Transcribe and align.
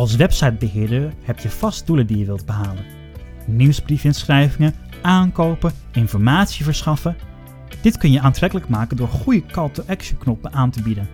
Als 0.00 0.16
websitebeheerder 0.16 1.12
heb 1.22 1.38
je 1.38 1.50
vast 1.50 1.86
doelen 1.86 2.06
die 2.06 2.18
je 2.18 2.24
wilt 2.24 2.46
behalen. 2.46 2.84
Nieuwsbriefinschrijvingen, 3.46 4.74
aankopen, 5.02 5.72
informatie 5.92 6.64
verschaffen. 6.64 7.16
Dit 7.82 7.98
kun 7.98 8.12
je 8.12 8.20
aantrekkelijk 8.20 8.68
maken 8.68 8.96
door 8.96 9.08
goede 9.08 9.46
call-to-action 9.46 10.18
knoppen 10.18 10.52
aan 10.52 10.70
te 10.70 10.82
bieden. 10.82 11.08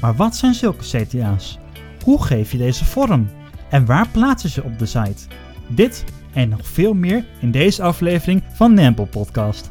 Maar 0.00 0.16
wat 0.16 0.36
zijn 0.36 0.54
zulke 0.54 0.84
CTA's? 0.84 1.58
Hoe 2.04 2.22
geef 2.22 2.52
je 2.52 2.58
deze 2.58 2.84
vorm? 2.84 3.30
En 3.70 3.86
waar 3.86 4.08
plaatsen 4.08 4.50
ze 4.50 4.62
op 4.62 4.78
de 4.78 4.86
site? 4.86 5.26
Dit 5.68 6.04
en 6.32 6.48
nog 6.48 6.66
veel 6.66 6.94
meer 6.94 7.24
in 7.40 7.50
deze 7.50 7.82
aflevering 7.82 8.42
van 8.52 8.74
Nempel 8.74 9.06
Podcast. 9.06 9.70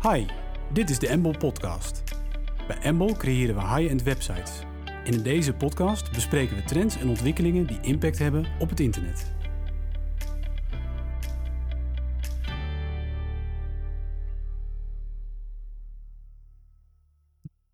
Hi, 0.00 0.26
dit 0.72 0.90
is 0.90 0.98
de 0.98 1.08
Embol 1.08 1.36
Podcast. 1.38 2.02
Bij 2.66 2.78
Embol 2.82 3.16
creëren 3.16 3.54
we 3.54 3.60
high-end 3.60 4.02
websites. 4.02 4.70
En 5.04 5.12
in 5.12 5.22
deze 5.22 5.54
podcast 5.54 6.12
bespreken 6.12 6.56
we 6.56 6.62
trends 6.62 7.00
en 7.00 7.08
ontwikkelingen 7.08 7.66
die 7.66 7.78
impact 7.80 8.18
hebben 8.18 8.44
op 8.58 8.68
het 8.70 8.80
internet. 8.80 9.34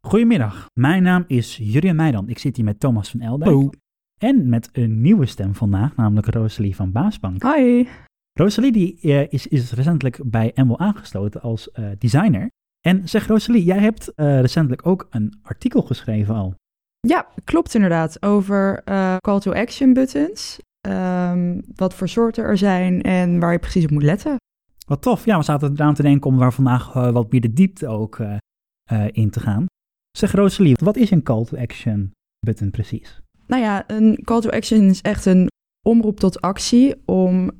Goedemiddag, 0.01 0.71
mijn 0.75 1.02
naam 1.02 1.25
is 1.27 1.57
Jurjen 1.57 1.97
Meidan. 1.97 2.29
Ik 2.29 2.38
zit 2.38 2.57
hier 2.57 2.65
met 2.65 2.80
Thomas 2.80 3.11
van 3.11 3.21
Eldijk. 3.21 3.51
Hallo. 3.51 3.71
En 4.19 4.49
met 4.49 4.69
een 4.73 5.01
nieuwe 5.01 5.27
stem 5.27 5.55
vandaag, 5.55 5.97
namelijk 5.97 6.27
Rosalie 6.27 6.77
van 6.77 6.93
Baasbank. 6.93 7.43
Hi. 7.43 7.87
Rosalie 8.33 8.73
die, 8.73 9.01
eh, 9.01 9.33
is, 9.33 9.47
is 9.47 9.73
recentelijk 9.73 10.21
bij 10.24 10.52
Embol 10.55 10.79
aangesloten 10.79 11.41
als 11.41 11.71
eh, 11.71 11.85
designer. 11.99 12.51
En 12.80 13.09
zeg 13.09 13.27
Rosalie, 13.27 13.65
jij 13.65 13.79
hebt 13.79 14.15
eh, 14.15 14.41
recentelijk 14.41 14.87
ook 14.87 15.07
een 15.10 15.38
artikel 15.43 15.83
geschreven 15.83 16.35
al. 16.35 16.55
Ja, 17.01 17.29
klopt 17.45 17.75
inderdaad. 17.75 18.23
Over 18.23 18.83
eh, 18.84 19.16
call 19.16 19.41
to 19.41 19.52
action 19.52 19.93
buttons. 19.93 20.59
Ehm, 20.80 21.60
wat 21.74 21.95
voor 21.95 22.09
soorten 22.09 22.45
er 22.45 22.59
zijn 22.59 23.02
en 23.02 23.41
waar 23.41 23.52
je 23.52 23.59
precies 23.59 23.85
op 23.85 23.91
moet 23.91 24.02
letten. 24.02 24.37
Wat 24.87 25.02
tof. 25.02 25.24
Ja, 25.24 25.38
we 25.38 25.45
zaten 25.45 25.73
eraan 25.73 25.95
te 25.95 26.02
denken 26.02 26.30
om 26.30 26.38
daar 26.38 26.52
vandaag 26.52 26.95
eh, 26.95 27.10
wat 27.10 27.32
meer 27.32 27.41
de 27.41 27.52
diepte 27.52 27.88
ook 27.88 28.19
eh, 28.19 29.07
in 29.10 29.30
te 29.30 29.41
gaan. 29.41 29.66
Zeg 30.19 30.32
Rosalie, 30.32 30.76
wat 30.80 30.96
is 30.96 31.10
een 31.10 31.23
call 31.23 31.45
to 31.45 31.57
action 31.57 32.13
button 32.41 32.71
precies? 32.71 33.21
Nou 33.46 33.63
ja, 33.63 33.85
een 33.87 34.21
call 34.24 34.41
to 34.41 34.51
action 34.51 34.82
is 34.82 35.01
echt 35.01 35.26
een 35.26 35.49
omroep 35.82 36.21
tot 36.21 36.41
actie 36.41 37.02
om 37.04 37.51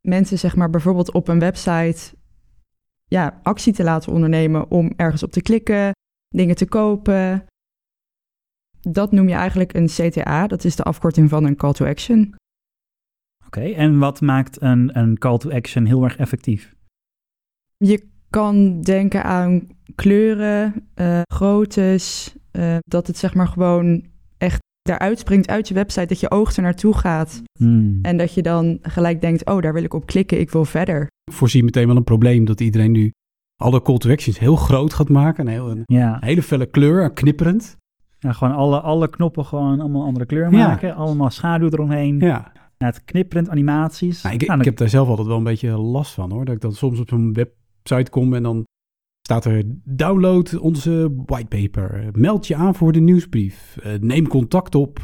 mensen 0.00 0.38
zeg 0.38 0.56
maar 0.56 0.70
bijvoorbeeld 0.70 1.12
op 1.12 1.28
een 1.28 1.38
website 1.38 2.16
ja, 3.04 3.40
actie 3.42 3.72
te 3.72 3.82
laten 3.82 4.12
ondernemen 4.12 4.70
om 4.70 4.92
ergens 4.96 5.22
op 5.22 5.32
te 5.32 5.42
klikken, 5.42 5.92
dingen 6.28 6.56
te 6.56 6.66
kopen. 6.66 7.46
Dat 8.88 9.12
noem 9.12 9.28
je 9.28 9.34
eigenlijk 9.34 9.74
een 9.74 9.86
CTA, 9.86 10.46
dat 10.46 10.64
is 10.64 10.76
de 10.76 10.82
afkorting 10.82 11.28
van 11.28 11.44
een 11.44 11.56
call 11.56 11.72
to 11.72 11.86
action. 11.86 12.34
Oké, 13.46 13.60
en 13.60 13.98
wat 13.98 14.20
maakt 14.20 14.62
een, 14.62 14.98
een 14.98 15.18
call 15.18 15.38
to 15.38 15.50
action 15.50 15.84
heel 15.84 16.04
erg 16.04 16.16
effectief? 16.16 16.74
Je 17.76 18.08
kan 18.30 18.80
denken 18.80 19.24
aan 19.24 19.68
kleuren, 19.94 20.88
eh, 20.94 21.20
groottes, 21.32 22.34
eh, 22.50 22.76
dat 22.86 23.06
het 23.06 23.16
zeg 23.18 23.34
maar 23.34 23.48
gewoon 23.48 24.04
echt 24.38 24.62
daaruit 24.82 25.18
springt 25.18 25.48
uit 25.48 25.68
je 25.68 25.74
website, 25.74 26.06
dat 26.06 26.20
je 26.20 26.30
oog 26.30 26.56
er 26.56 26.62
naartoe 26.62 26.94
gaat 26.94 27.42
Hmm. 27.58 27.98
en 28.02 28.16
dat 28.16 28.34
je 28.34 28.42
dan 28.42 28.78
gelijk 28.82 29.20
denkt, 29.20 29.46
oh 29.46 29.62
daar 29.62 29.72
wil 29.72 29.82
ik 29.82 29.94
op 29.94 30.06
klikken, 30.06 30.40
ik 30.40 30.50
wil 30.50 30.64
verder. 30.64 31.02
Ik 31.24 31.32
voorzie 31.32 31.64
meteen 31.64 31.86
wel 31.86 31.96
een 31.96 32.04
probleem 32.04 32.44
dat 32.44 32.60
iedereen 32.60 32.92
nu 32.92 33.10
alle 33.62 33.82
call 33.82 33.98
to 33.98 34.10
actions 34.10 34.38
heel 34.38 34.56
groot 34.56 34.92
gaat 34.94 35.08
maken. 35.08 35.46
Een, 35.46 35.52
heel, 35.52 35.70
een 35.70 35.82
Ja, 35.84 36.16
hele 36.20 36.42
felle 36.42 36.66
kleur, 36.66 37.12
knipperend. 37.12 37.76
Ja, 38.24 38.32
gewoon 38.32 38.54
alle, 38.54 38.80
alle 38.80 39.08
knoppen 39.10 39.44
gewoon 39.44 39.80
allemaal 39.80 40.04
andere 40.04 40.26
kleur 40.26 40.50
Ja. 40.52 40.66
maken. 40.68 40.94
Allemaal 40.94 41.30
schaduw 41.30 41.68
eromheen. 41.70 42.18
Ja, 42.18 42.52
Ja, 42.78 42.86
het 42.86 43.04
knipperend 43.04 43.48
animaties. 43.48 44.22
nou, 44.22 44.34
ik, 44.34 44.42
ik 44.42 44.48
dan- 44.48 44.60
heb 44.60 44.76
daar 44.76 44.88
zelf 44.88 45.08
altijd 45.08 45.26
wel 45.26 45.36
een 45.36 45.44
beetje 45.44 45.70
last 45.70 46.12
van 46.14 46.30
hoor. 46.32 46.44
Dat 46.44 46.54
ik 46.54 46.60
dan 46.60 46.72
soms 46.72 47.00
op 47.00 47.08
zo'n 47.08 47.32
website 47.32 48.10
kom 48.10 48.34
en 48.34 48.42
dan 48.42 48.64
staat 49.28 49.44
er 49.44 49.62
download 49.84 50.58
onze 50.58 51.22
whitepaper. 51.26 52.08
Meld 52.12 52.46
je 52.46 52.54
aan 52.56 52.74
voor 52.74 52.92
de 52.92 53.00
nieuwsbrief. 53.00 53.76
Eh, 53.82 53.92
neem 54.00 54.28
contact 54.28 54.74
op. 54.74 54.98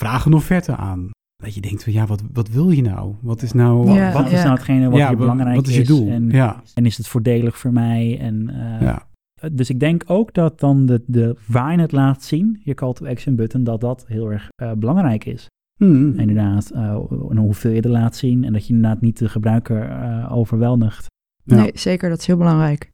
Vraag 0.00 0.24
een 0.24 0.34
offerte 0.34 0.76
aan. 0.76 1.10
Dat 1.42 1.54
je 1.54 1.60
denkt, 1.60 1.84
van, 1.84 1.92
ja, 1.92 2.06
wat, 2.06 2.22
wat 2.32 2.48
wil 2.48 2.70
je 2.70 2.82
nou? 2.82 3.14
Wat 3.22 3.42
is 3.42 3.52
nou... 3.52 3.90
Ja, 3.92 4.12
wat 4.12 4.24
is 4.24 4.30
ja. 4.30 4.42
nou 4.42 4.50
hetgene 4.54 4.88
wat 4.90 4.98
ja, 4.98 5.08
wa- 5.10 5.16
belangrijk 5.16 5.56
wat 5.56 5.66
is 5.68 5.76
je 5.76 5.84
doel? 5.84 6.08
En, 6.08 6.28
ja, 6.30 6.62
en 6.74 6.86
is 6.86 6.96
het 6.96 7.08
voordelig 7.08 7.58
voor 7.58 7.72
mij? 7.72 8.18
En, 8.20 8.48
eh, 8.48 8.80
ja. 8.80 9.06
Dus 9.52 9.70
ik 9.70 9.80
denk 9.80 10.02
ook 10.06 10.34
dat 10.34 10.60
dan 10.60 10.86
de, 10.86 11.02
de, 11.06 11.36
waar 11.46 11.72
je 11.72 11.80
het 11.80 11.92
laat 11.92 12.22
zien, 12.22 12.60
je 12.64 12.74
call 12.74 12.92
to 12.92 13.06
action 13.06 13.36
button, 13.36 13.64
dat 13.64 13.80
dat 13.80 14.04
heel 14.06 14.30
erg 14.30 14.48
eh, 14.54 14.72
belangrijk 14.72 15.24
is. 15.24 15.46
Hmm. 15.76 16.18
Inderdaad, 16.18 16.70
eh, 16.70 16.96
hoeveel 17.36 17.70
je 17.70 17.82
er 17.82 17.90
laat 17.90 18.16
zien 18.16 18.44
en 18.44 18.52
dat 18.52 18.66
je 18.66 18.74
inderdaad 18.74 19.00
niet 19.00 19.18
de 19.18 19.28
gebruiker 19.28 19.82
eh, 19.82 20.32
overweldigt. 20.32 21.06
Ja. 21.42 21.56
Nee, 21.56 21.70
zeker, 21.74 22.08
dat 22.08 22.18
is 22.18 22.26
heel 22.26 22.36
belangrijk. 22.36 22.92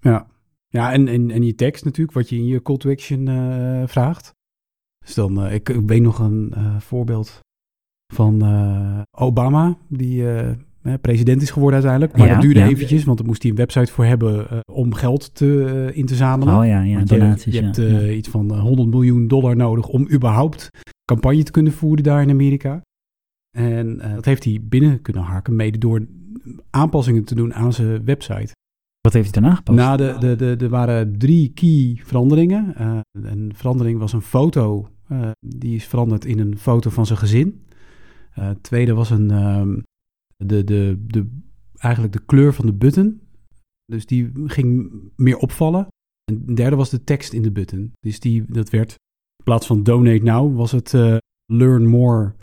Ja, 0.00 0.26
ja 0.68 0.92
en, 0.92 1.08
en, 1.08 1.30
en 1.30 1.42
je 1.42 1.54
tekst 1.54 1.84
natuurlijk, 1.84 2.16
wat 2.16 2.28
je 2.28 2.36
in 2.36 2.46
je 2.46 2.62
call 2.62 2.76
to 2.76 2.90
action 2.90 3.28
eh, 3.28 3.82
vraagt. 3.86 4.32
Dus 5.04 5.14
dan, 5.14 5.44
eh, 5.44 5.54
ik, 5.54 5.68
ik 5.68 5.88
weet 5.88 6.02
nog 6.02 6.18
een 6.18 6.52
eh, 6.54 6.80
voorbeeld 6.80 7.40
van 8.14 8.42
eh, 8.42 9.00
Obama, 9.10 9.76
die 9.88 10.22
eh, 10.22 10.50
eh, 10.50 10.56
president 11.00 11.42
is 11.42 11.50
geworden 11.50 11.74
uiteindelijk. 11.74 12.16
Maar 12.16 12.26
Ja, 12.26 12.32
dat 12.32 12.42
duurde 12.42 12.60
ja. 12.60 12.66
eventjes, 12.68 13.04
want 13.04 13.18
daar 13.18 13.26
moest 13.26 13.42
hij 13.42 13.50
een 13.50 13.56
website 13.56 13.92
voor 13.92 14.04
hebben 14.04 14.50
eh, 14.50 14.58
om 14.72 14.94
geld 14.94 15.34
te, 15.34 15.64
eh, 15.64 15.96
in 15.96 16.06
te 16.06 16.14
zamelen. 16.14 16.56
Oh 16.58 16.66
ja, 16.66 16.82
ja, 16.82 16.96
Want 16.96 17.08
je, 17.08 17.18
donaties. 17.18 17.54
je 17.54 17.60
ja. 17.60 17.64
hebt 17.64 17.78
eh, 17.78 18.16
iets 18.16 18.28
van 18.28 18.50
eh, 18.54 18.60
100 18.60 18.88
miljoen 18.88 19.28
dollar 19.28 19.56
nodig 19.56 19.88
om 19.88 20.08
überhaupt 20.10 20.68
campagne 21.04 21.42
te 21.42 21.50
kunnen 21.50 21.72
voeren 21.72 22.04
daar 22.04 22.22
in 22.22 22.30
Amerika. 22.30 22.80
En 23.56 23.96
dat 24.14 24.24
heeft 24.24 24.44
hij 24.44 24.58
binnen 24.62 25.02
kunnen 25.02 25.22
harken, 25.22 25.56
mede 25.56 25.78
door 25.78 26.06
aanpassingen 26.70 27.24
te 27.24 27.34
doen 27.34 27.54
aan 27.54 27.72
zijn 27.72 28.04
website. 28.04 28.52
Wat 29.00 29.12
heeft 29.12 29.34
hij 29.34 29.40
daarna 29.42 29.56
gepost? 29.56 29.78
Nou, 29.78 29.96
de, 29.96 30.16
de, 30.18 30.36
de, 30.36 30.64
er 30.64 30.70
waren 30.70 31.18
drie 31.18 31.52
key 31.54 32.00
veranderingen. 32.04 32.74
Een 33.12 33.52
verandering 33.54 33.98
was 33.98 34.12
een 34.12 34.22
foto. 34.22 34.88
die 35.46 35.74
is 35.74 35.84
veranderd 35.86 36.24
in 36.24 36.38
een 36.38 36.58
foto 36.58 36.90
van 36.90 37.06
zijn 37.06 37.18
gezin. 37.18 37.62
Tweede 38.60 38.94
was 38.94 39.10
een, 39.10 39.30
ehm, 39.30 39.78
de, 40.46 40.64
de, 40.64 41.04
de, 41.06 41.26
eigenlijk 41.78 42.12
de 42.12 42.22
kleur 42.26 42.54
van 42.54 42.66
de 42.66 42.72
button. 42.72 43.20
Dus 43.84 44.06
die 44.06 44.30
ging 44.34 44.92
meer 45.16 45.36
opvallen. 45.36 45.86
En 46.32 46.54
derde 46.54 46.76
was 46.76 46.90
de 46.90 47.04
tekst 47.04 47.32
in 47.32 47.42
de 47.42 47.52
button. 47.52 47.92
Dus 48.00 48.20
die, 48.20 48.44
dat 48.48 48.70
werd 48.70 48.90
in 49.36 49.44
plaats 49.44 49.66
van 49.66 49.82
donate 49.82 50.22
now, 50.22 50.56
was 50.56 50.72
het 50.72 50.94
eh, 50.94 51.16
learn 51.52 51.86
more. 51.86 52.34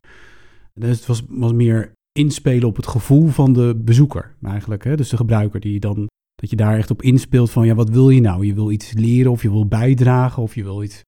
Dus 0.73 0.97
het 0.97 1.05
was, 1.05 1.23
was 1.29 1.53
meer 1.53 1.91
inspelen 2.11 2.67
op 2.67 2.75
het 2.75 2.87
gevoel 2.87 3.27
van 3.27 3.53
de 3.53 3.81
bezoeker 3.83 4.35
eigenlijk. 4.41 4.83
Hè? 4.83 4.95
Dus 4.95 5.09
de 5.09 5.17
gebruiker 5.17 5.59
die 5.59 5.79
dan 5.79 6.07
dat 6.35 6.49
je 6.49 6.55
daar 6.55 6.77
echt 6.77 6.91
op 6.91 7.01
inspeelt 7.01 7.51
van, 7.51 7.65
ja, 7.65 7.75
wat 7.75 7.89
wil 7.89 8.09
je 8.09 8.21
nou? 8.21 8.45
Je 8.45 8.53
wil 8.53 8.71
iets 8.71 8.93
leren 8.93 9.31
of 9.31 9.41
je 9.41 9.51
wil 9.51 9.67
bijdragen 9.67 10.43
of 10.43 10.55
je 10.55 10.63
wil 10.63 10.83
iets... 10.83 11.01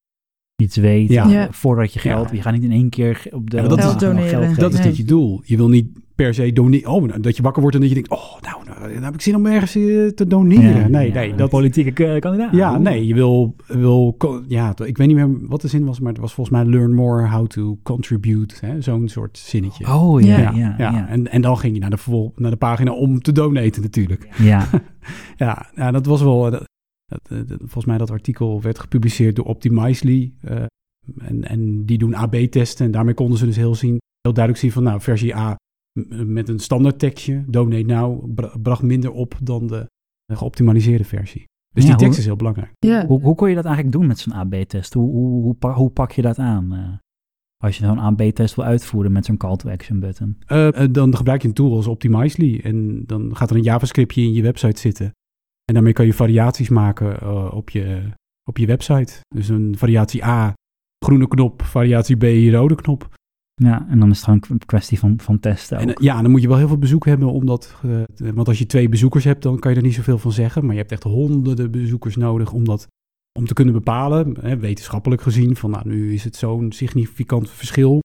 Iets 0.62 0.76
weten 0.76 1.30
Ja. 1.30 1.52
Voordat 1.52 1.94
je 1.94 2.00
geld. 2.00 2.30
Ja. 2.30 2.36
Je 2.36 2.42
gaat 2.42 2.54
niet 2.54 2.64
in 2.64 2.72
één 2.72 2.90
keer 2.90 3.28
op 3.32 3.50
de. 3.50 3.58
Ja, 3.58 3.68
dat 3.68 3.78
is- 3.78 3.84
geld. 4.30 4.56
Dat 4.60 4.74
is 4.74 4.80
Nee. 4.80 4.88
dit 4.88 4.98
je 4.98 5.04
doel. 5.04 5.42
Je 5.44 5.58
wil 5.58 5.70
niet 5.70 6.00
per 6.24 6.34
se 6.34 6.54
doneren. 6.54 6.90
Oh, 6.92 7.04
nou, 7.08 7.20
dat 7.20 7.36
je 7.38 7.44
wakker 7.44 7.62
wordt 7.62 7.76
en 7.78 7.82
dat 7.82 7.92
je 7.92 7.96
denkt, 8.02 8.12
oh, 8.12 8.42
nou, 8.42 8.64
nou, 8.66 8.94
dan 8.94 9.04
heb 9.04 9.14
ik 9.14 9.22
zin 9.22 9.36
om 9.36 9.46
ergens 9.46 9.76
eh, 9.76 10.08
te 10.08 10.28
doneren. 10.28 10.80
Ja, 10.80 10.88
nee, 10.88 11.08
ja, 11.08 11.14
nee. 11.14 11.36
Dat, 11.36 11.50
politieke 11.50 12.06
eh, 12.06 12.20
kandidaat. 12.20 12.52
ja, 12.54 12.78
nee, 12.78 13.06
je 13.08 13.14
wil, 13.14 13.56
wil, 13.68 14.18
ja, 14.48 14.74
ik 14.86 14.98
weet 14.98 15.08
niet 15.08 15.16
meer 15.16 15.48
wat 15.48 15.62
de 15.62 15.68
zin 15.68 15.86
was, 15.86 16.00
maar 16.00 16.12
het 16.12 16.22
was 16.22 16.34
volgens 16.34 16.56
mij 16.58 16.66
learn 16.66 16.94
more 16.96 17.28
how 17.28 17.48
to 17.48 17.78
contribute. 17.84 18.56
hè, 18.66 18.82
Zo'n 18.82 19.08
soort 19.10 19.38
zinnetje. 19.38 19.94
Oh 19.94 20.22
ja, 20.22 20.38
ja, 20.56 20.76
Ja. 20.78 21.08
En, 21.08 21.32
en 21.32 21.42
dan 21.42 21.58
ging 21.58 21.74
je 21.74 21.80
naar 21.80 21.90
de, 21.90 21.98
vervol- 21.98 22.34
naar 22.36 22.52
de 22.52 22.58
pagina 22.58 22.92
om 22.92 23.22
te 23.22 23.32
donaten 23.32 23.82
natuurlijk. 23.82 24.28
Ja. 24.38 24.68
Ja, 25.36 25.70
ja 25.76 25.92
dat 25.92 26.06
was 26.06 26.22
wel. 26.22 26.52
Dat, 26.52 26.64
dat, 27.06 27.48
dat- 27.48 27.58
volgens 27.60 27.86
mij 27.86 27.98
dat 27.98 28.12
artikel 28.12 28.62
werd 28.62 28.80
gepubliceerd 28.80 29.36
door 29.36 29.46
Optimizely. 29.46 30.34
eh, 30.42 30.64
en, 31.18 31.48
en 31.48 31.86
die 31.86 31.98
doen 31.98 32.16
AB-testen. 32.16 32.86
En 32.86 32.92
daarmee 32.92 33.14
konden 33.14 33.38
ze 33.38 33.46
dus 33.46 33.56
heel, 33.56 33.76
zien, 33.76 33.98
heel 34.22 34.34
duidelijk 34.34 34.58
zien 34.64 34.72
van, 34.72 34.84
nou, 34.84 35.02
versie 35.02 35.36
A 35.36 35.56
met 36.26 36.50
een 36.50 36.60
standaard 36.60 37.00
tekstje, 37.00 37.44
donate 37.48 37.82
now, 37.84 38.34
bra- 38.36 38.58
bracht 38.62 38.82
minder 38.82 39.12
op 39.12 39.38
dan 39.44 39.68
de, 39.68 39.88
de 40.26 40.36
geoptimaliseerde 40.36 41.04
versie. 41.04 41.44
Dus 41.74 41.84
Ja, 41.84 41.90
die 41.90 41.98
tekst 41.98 42.12
hoe- 42.14 42.20
is 42.20 42.26
heel 42.26 42.36
belangrijk. 42.36 42.72
Ja, 42.80 43.06
Hoe, 43.08 43.22
hoe 43.22 43.36
kon 43.36 43.50
je 43.50 43.56
dat 43.56 43.66
eigenlijk 43.66 43.96
doen 43.96 44.08
met 44.08 44.20
zo'n 44.20 44.34
AB-test? 44.34 44.94
Hoe, 44.94 45.10
hoe, 45.12 45.42
hoe, 45.42 45.54
pa- 45.54 45.74
hoe 45.74 45.90
pak 45.90 46.12
je 46.12 46.22
dat 46.22 46.38
aan? 46.40 46.74
eh, 46.74 46.90
als 47.64 47.78
je 47.78 47.86
zo'n 47.86 48.00
AB-test 48.00 48.56
wil 48.56 48.66
uitvoeren 48.66 49.12
met 49.12 49.26
zo'n 49.26 49.38
call-to-action 49.38 50.00
button. 50.00 50.38
Eh, 50.46 50.84
eh, 50.84 50.92
dan 50.94 51.16
gebruik 51.16 51.42
je 51.42 51.48
een 51.48 51.54
tool 51.54 51.76
als 51.76 51.88
Optimizely. 51.88 52.60
En 52.64 53.04
dan 53.06 53.36
gaat 53.36 53.50
er 53.50 53.56
een 53.56 53.62
JavaScriptje 53.64 54.22
in 54.22 54.34
je 54.34 54.42
website 54.42 54.80
zitten. 54.80 55.06
En 55.66 55.74
daarmee 55.74 55.94
kan 55.94 56.06
je 56.06 56.14
variaties 56.14 56.70
maken 56.70 57.20
eh, 57.22 57.52
op, 57.54 57.70
je, 57.70 58.02
op 58.50 58.58
je 58.58 58.66
website. 58.66 59.14
Dus 59.36 59.50
een 59.50 59.78
variatie 59.78 60.26
A, 60.26 60.54
groene 61.06 61.28
knop. 61.28 61.62
Variatie 61.62 62.16
B, 62.18 62.24
rode 62.54 62.76
knop. 62.76 63.10
Ja, 63.64 63.86
en 63.90 64.00
dan 64.00 64.10
is 64.10 64.16
het 64.16 64.26
gewoon 64.26 64.44
een 64.50 64.66
kwestie 64.66 65.00
van, 65.00 65.20
van 65.20 65.40
testen 65.40 65.78
ook. 65.78 65.84
En, 65.84 65.94
eh, 65.94 66.04
ja, 66.04 66.22
dan 66.22 66.32
moet 66.32 66.42
je 66.42 66.48
wel 66.48 66.58
heel 66.58 66.68
veel 66.68 66.78
bezoek 66.78 67.06
hebben. 67.06 67.32
Omdat, 67.32 67.76
eh, 67.84 68.30
want 68.34 68.48
als 68.48 68.60
je 68.60 68.66
twee 68.66 68.90
bezoekers 68.90 69.24
hebt, 69.24 69.44
dan 69.44 69.60
kan 69.60 69.72
je 69.72 69.78
er 69.78 69.84
niet 69.84 69.94
zoveel 69.94 70.18
van 70.18 70.32
zeggen. 70.32 70.64
Maar 70.66 70.74
je 70.74 70.80
hebt 70.80 70.92
echt 70.92 71.04
honderden 71.04 71.72
bezoekers 71.72 72.16
nodig 72.16 72.52
om 72.52 72.66
dat 72.66 72.88
om 73.40 73.46
te 73.46 73.54
kunnen 73.54 73.74
bepalen, 73.74 74.38
hè, 74.42 74.58
wetenschappelijk 74.58 75.22
gezien, 75.22 75.56
van 75.56 75.70
nou, 75.70 75.88
nu 75.88 76.14
is 76.14 76.24
het 76.24 76.36
zo'n 76.36 76.72
significant 76.72 77.50
verschil 77.50 78.00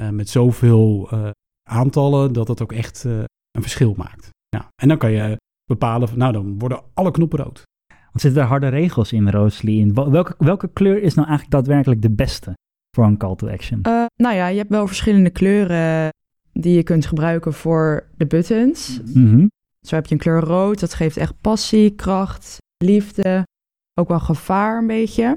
uh, 0.00 0.08
met 0.08 0.28
zoveel 0.28 1.08
uh, 1.12 1.30
aantallen 1.68 2.32
dat 2.32 2.48
het 2.48 2.62
ook 2.62 2.72
echt 2.72 3.04
een 3.04 3.62
verschil 3.62 3.94
maakt. 3.96 4.28
Ja. 4.48 4.68
En 4.82 4.88
dan 4.88 4.98
kan 4.98 5.10
je 5.10 5.36
bepalen, 5.64 6.08
van, 6.08 6.18
nou 6.18 6.32
dan 6.32 6.58
worden 6.58 6.82
alle 6.94 7.10
knoppen 7.10 7.38
rood. 7.38 7.62
Want 7.86 8.20
zitten 8.20 8.42
er 8.42 8.48
harde 8.48 8.68
regels 8.68 9.12
in, 9.12 9.30
Rosalie? 9.30 9.92
Welke, 9.92 10.34
welke 10.38 10.68
kleur 10.72 11.02
is 11.02 11.14
nou 11.14 11.28
eigenlijk 11.28 11.56
daadwerkelijk 11.56 12.02
de 12.02 12.10
beste 12.10 12.54
voor 12.94 13.04
een 13.04 13.16
call 13.16 13.36
to 13.36 13.48
action? 13.48 13.80
nou 14.16 14.34
ja, 14.34 14.46
je 14.46 14.58
hebt 14.58 14.70
wel 14.70 14.86
verschillende 14.86 15.30
kleuren 15.30 16.12
die 16.52 16.74
je 16.74 16.82
kunt 16.82 17.06
gebruiken 17.06 17.52
voor 17.52 18.08
de 18.16 18.26
buttons. 18.26 19.00
Mm 19.14 19.30
-hmm. 19.30 19.50
Zo 19.80 19.94
heb 19.94 20.06
je 20.06 20.14
een 20.14 20.20
kleur 20.20 20.40
rood, 20.40 20.80
dat 20.80 20.94
geeft 20.94 21.16
echt 21.16 21.40
passie, 21.40 21.94
kracht, 21.94 22.58
liefde, 22.84 23.46
ook 23.94 24.08
wel 24.08 24.20
gevaar 24.20 24.78
een 24.78 24.86
beetje. 24.86 25.36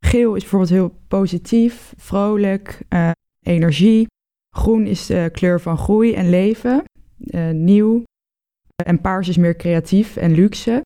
Geel 0.00 0.34
is 0.34 0.40
bijvoorbeeld 0.40 0.70
heel 0.70 1.00
positief, 1.08 1.92
vrolijk, 1.96 2.82
uh, 2.88 3.10
energie. 3.40 4.06
Groen 4.56 4.86
is 4.86 5.06
de 5.06 5.28
kleur 5.32 5.60
van 5.60 5.78
groei 5.78 6.14
en 6.14 6.30
leven, 6.30 6.84
uh, 7.18 7.50
nieuw. 7.50 8.02
En 8.84 9.00
paars 9.00 9.28
is 9.28 9.36
meer 9.36 9.56
creatief 9.56 10.16
en 10.16 10.32
luxe. 10.32 10.82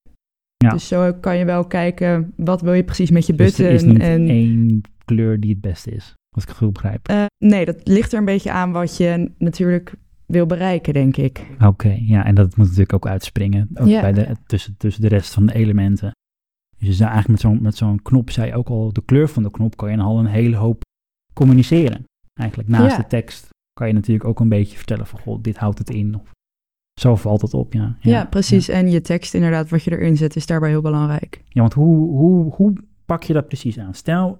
Ja. 0.56 0.68
Dus 0.68 0.88
zo 0.88 1.12
kan 1.12 1.36
je 1.36 1.44
wel 1.44 1.66
kijken, 1.66 2.32
wat 2.36 2.60
wil 2.60 2.72
je 2.72 2.84
precies 2.84 3.10
met 3.10 3.26
je 3.26 3.34
button. 3.34 3.64
Dus 3.64 3.66
er 3.66 3.72
is 3.72 3.82
niet 3.82 4.00
en, 4.00 4.28
één 4.28 4.80
kleur 5.06 5.40
die 5.40 5.50
het 5.50 5.60
beste 5.60 5.90
is, 5.90 6.14
als 6.34 6.42
ik 6.42 6.48
het 6.48 6.58
goed 6.58 6.72
begrijp. 6.72 7.10
Uh, 7.10 7.24
nee, 7.44 7.64
dat 7.64 7.88
ligt 7.88 8.12
er 8.12 8.18
een 8.18 8.24
beetje 8.24 8.52
aan 8.52 8.72
wat 8.72 8.96
je 8.96 9.30
natuurlijk 9.38 9.94
wil 10.26 10.46
bereiken, 10.46 10.92
denk 10.92 11.16
ik. 11.16 11.46
Oké, 11.54 11.66
okay, 11.66 12.02
ja, 12.06 12.24
en 12.24 12.34
dat 12.34 12.56
moet 12.56 12.66
natuurlijk 12.66 12.92
ook 12.92 13.06
uitspringen. 13.06 13.68
Ook 13.74 13.86
bij 13.86 14.12
de, 14.12 14.36
tussen, 14.46 14.74
tussen 14.76 15.02
de 15.02 15.08
rest 15.08 15.32
van 15.34 15.46
de 15.46 15.54
elementen. 15.54 16.10
Dus 16.78 16.88
je 16.88 16.94
zou 16.94 17.10
eigenlijk 17.10 17.42
met 17.42 17.52
zo'n 17.52 17.62
met 17.62 17.76
zo'n 17.76 18.02
knop, 18.02 18.30
zei 18.30 18.46
je 18.46 18.54
ook 18.54 18.68
al, 18.68 18.92
de 18.92 19.02
kleur 19.04 19.28
van 19.28 19.42
de 19.42 19.50
knop 19.50 19.76
kan 19.76 19.90
je 19.90 19.98
al 19.98 20.18
een 20.18 20.26
hele 20.26 20.56
hoop 20.56 20.82
communiceren. 21.32 22.04
Eigenlijk 22.40 22.68
naast 22.68 22.96
Ja. 22.96 23.02
de 23.02 23.08
tekst 23.08 23.48
kan 23.72 23.86
je 23.86 23.92
natuurlijk 23.94 24.28
ook 24.28 24.40
een 24.40 24.48
beetje 24.48 24.76
vertellen 24.76 25.06
van, 25.06 25.20
goh, 25.20 25.42
dit 25.42 25.56
houdt 25.56 25.78
het 25.78 25.90
in. 25.90 26.14
Of 26.20 26.30
zo 27.00 27.16
valt 27.16 27.42
het 27.42 27.54
op, 27.54 27.72
ja. 27.72 27.96
Ja, 28.00 28.24
precies. 28.24 28.68
En 28.68 28.90
je 28.90 29.00
tekst 29.00 29.34
inderdaad, 29.34 29.68
wat 29.68 29.84
je 29.84 29.90
erin 29.90 30.16
zet, 30.16 30.36
is 30.36 30.46
daarbij 30.46 30.68
heel 30.68 30.80
belangrijk. 30.80 31.42
Ja, 31.48 31.60
want 31.60 31.74
hoe, 31.74 32.10
hoe, 32.10 32.52
hoe 32.54 32.72
pak 33.04 33.22
je 33.22 33.32
dat 33.32 33.46
precies 33.46 33.78
aan? 33.78 33.94
Stel, 33.94 34.38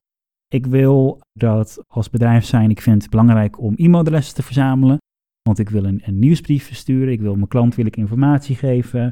ik 0.49 0.67
wil 0.67 1.21
dat 1.33 1.85
als 1.87 2.11
bedrijf 2.11 2.45
zijn, 2.45 2.71
ik 2.71 2.81
vind 2.81 3.03
het 3.03 3.11
belangrijk 3.11 3.61
om 3.61 3.75
e-mailadressen 3.77 4.35
te 4.35 4.43
verzamelen. 4.43 4.97
Want 5.43 5.59
ik 5.59 5.69
wil 5.69 5.85
een, 5.85 6.01
een 6.05 6.19
nieuwsbrief 6.19 6.67
versturen, 6.67 7.13
ik 7.13 7.21
wil 7.21 7.35
mijn 7.35 7.49
klant 7.49 7.75
wil 7.75 7.87
ik 7.87 7.97
informatie 7.97 8.57
geven. 8.57 9.11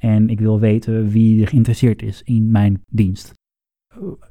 En 0.00 0.28
ik 0.28 0.40
wil 0.40 0.60
weten 0.60 1.08
wie 1.08 1.40
er 1.42 1.48
geïnteresseerd 1.48 2.02
is 2.02 2.22
in 2.22 2.50
mijn 2.50 2.82
dienst. 2.90 3.32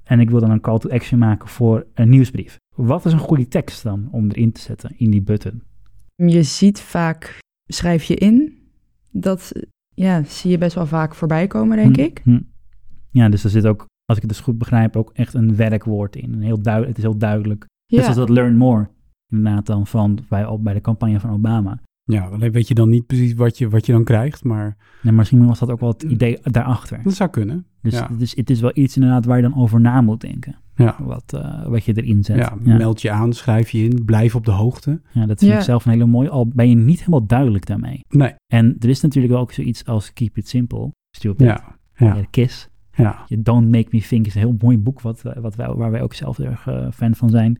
En 0.03 0.19
ik 0.19 0.29
wil 0.29 0.39
dan 0.39 0.51
een 0.51 0.61
call 0.61 0.79
to 0.79 0.89
action 0.89 1.19
maken 1.19 1.47
voor 1.47 1.85
een 1.93 2.09
nieuwsbrief. 2.09 2.57
Wat 2.75 3.05
is 3.05 3.11
een 3.13 3.19
goede 3.19 3.47
tekst 3.47 3.83
dan 3.83 4.07
om 4.11 4.29
erin 4.29 4.51
te 4.51 4.61
zetten 4.61 4.97
in 4.97 5.09
die 5.11 5.21
button? 5.21 5.63
Je 6.15 6.43
ziet 6.43 6.79
vaak, 6.81 7.39
schrijf 7.65 8.03
je 8.03 8.15
in. 8.15 8.57
Dat 9.11 9.51
ja, 9.93 10.23
zie 10.23 10.51
je 10.51 10.57
best 10.57 10.75
wel 10.75 10.85
vaak 10.85 11.15
voorbij 11.15 11.47
komen, 11.47 11.77
denk 11.77 11.95
Hm, 11.95 12.01
ik. 12.01 12.21
hm. 12.23 12.39
Ja, 13.09 13.29
dus 13.29 13.43
er 13.43 13.49
zit 13.49 13.65
ook, 13.65 13.85
als 14.05 14.17
ik 14.17 14.23
het 14.23 14.31
dus 14.31 14.39
goed 14.39 14.57
begrijp, 14.57 14.95
ook 14.95 15.11
echt 15.13 15.33
een 15.33 15.55
werkwoord 15.55 16.15
in. 16.15 16.33
Een 16.33 16.41
heel 16.41 16.61
duid- 16.61 16.87
het 16.87 16.97
is 16.97 17.03
heel 17.03 17.17
duidelijk. 17.17 17.59
Net 17.59 17.69
Ja, 17.85 18.01
zoals 18.01 18.15
dat 18.15 18.29
learn 18.29 18.57
more, 18.57 18.87
inderdaad 19.29 19.65
dan 19.65 19.87
van, 19.87 20.19
bij, 20.29 20.47
bij 20.59 20.73
de 20.73 20.81
campagne 20.81 21.19
van 21.19 21.29
Obama. 21.29 21.79
Ja, 22.03 22.25
alleen 22.25 22.51
weet 22.51 22.67
je 22.67 22.73
dan 22.73 22.89
niet 22.89 23.05
precies 23.05 23.33
wat 23.33 23.57
je, 23.57 23.69
wat 23.69 23.85
je 23.85 23.91
dan 23.91 24.03
krijgt, 24.03 24.43
maar 24.43 24.63
Nee, 24.65 24.75
maar 25.03 25.13
misschien 25.13 25.45
was 25.45 25.59
dat 25.59 25.69
ook 25.71 25.79
wel 25.79 25.89
het 25.89 26.03
idee 26.03 26.37
daarachter. 26.43 26.99
dat 27.03 27.13
zou 27.13 27.29
kunnen. 27.29 27.65
Dus 27.81 27.93
Ja. 27.93 28.07
het, 28.11 28.21
is, 28.21 28.35
het 28.35 28.49
is 28.49 28.59
wel 28.61 28.71
iets 28.73 28.95
inderdaad 28.95 29.25
waar 29.25 29.35
je 29.37 29.43
dan 29.43 29.55
over 29.55 29.81
na 29.81 30.01
moet 30.01 30.21
denken. 30.21 30.55
Ja. 30.75 30.95
Wat, 30.99 31.33
eh, 31.33 31.65
wat 31.67 31.83
je 31.85 31.93
erin 32.03 32.23
zet. 32.23 32.37
Ja, 32.37 32.57
ja. 32.63 32.77
meld 32.77 33.01
je 33.01 33.11
aan, 33.11 33.33
schrijf 33.33 33.69
je 33.69 33.83
in, 33.83 34.05
blijf 34.05 34.35
op 34.35 34.45
de 34.45 34.51
hoogte. 34.51 35.01
Ja, 35.11 35.25
dat 35.25 35.39
vind 35.39 35.51
Ja. 35.51 35.57
ik 35.57 35.63
zelf 35.63 35.85
een 35.85 35.91
hele 35.91 36.05
mooie. 36.05 36.29
Al 36.29 36.47
ben 36.47 36.69
je 36.69 36.75
niet 36.75 36.99
helemaal 36.99 37.25
duidelijk 37.25 37.65
daarmee. 37.65 37.99
Nee, 38.09 38.33
En 38.47 38.75
er 38.79 38.89
is 38.89 39.01
natuurlijk 39.01 39.33
wel 39.33 39.41
ook 39.41 39.51
zoiets 39.51 39.85
als 39.85 40.13
Keep 40.13 40.37
It 40.37 40.47
Simple. 40.47 40.91
Stupid. 41.15 41.47
ja, 41.47 41.77
ja, 41.95 42.15
Ja, 42.15 42.23
Kiss. 42.29 42.67
Ja. 42.95 43.23
Je 43.27 43.41
Don't 43.41 43.71
Make 43.71 43.87
Me 43.91 44.01
Think 44.01 44.25
is 44.27 44.35
een 44.35 44.41
heel 44.41 44.55
mooi 44.61 44.77
boek 44.77 45.01
wat, 45.01 45.21
wat 45.41 45.55
wij, 45.55 45.67
waar 45.73 45.91
wij 45.91 46.01
ook 46.01 46.13
zelf 46.13 46.37
heel 46.37 46.45
erg 46.45 46.67
eh, 46.67 46.87
fan 46.91 47.15
van 47.15 47.29
zijn. 47.29 47.55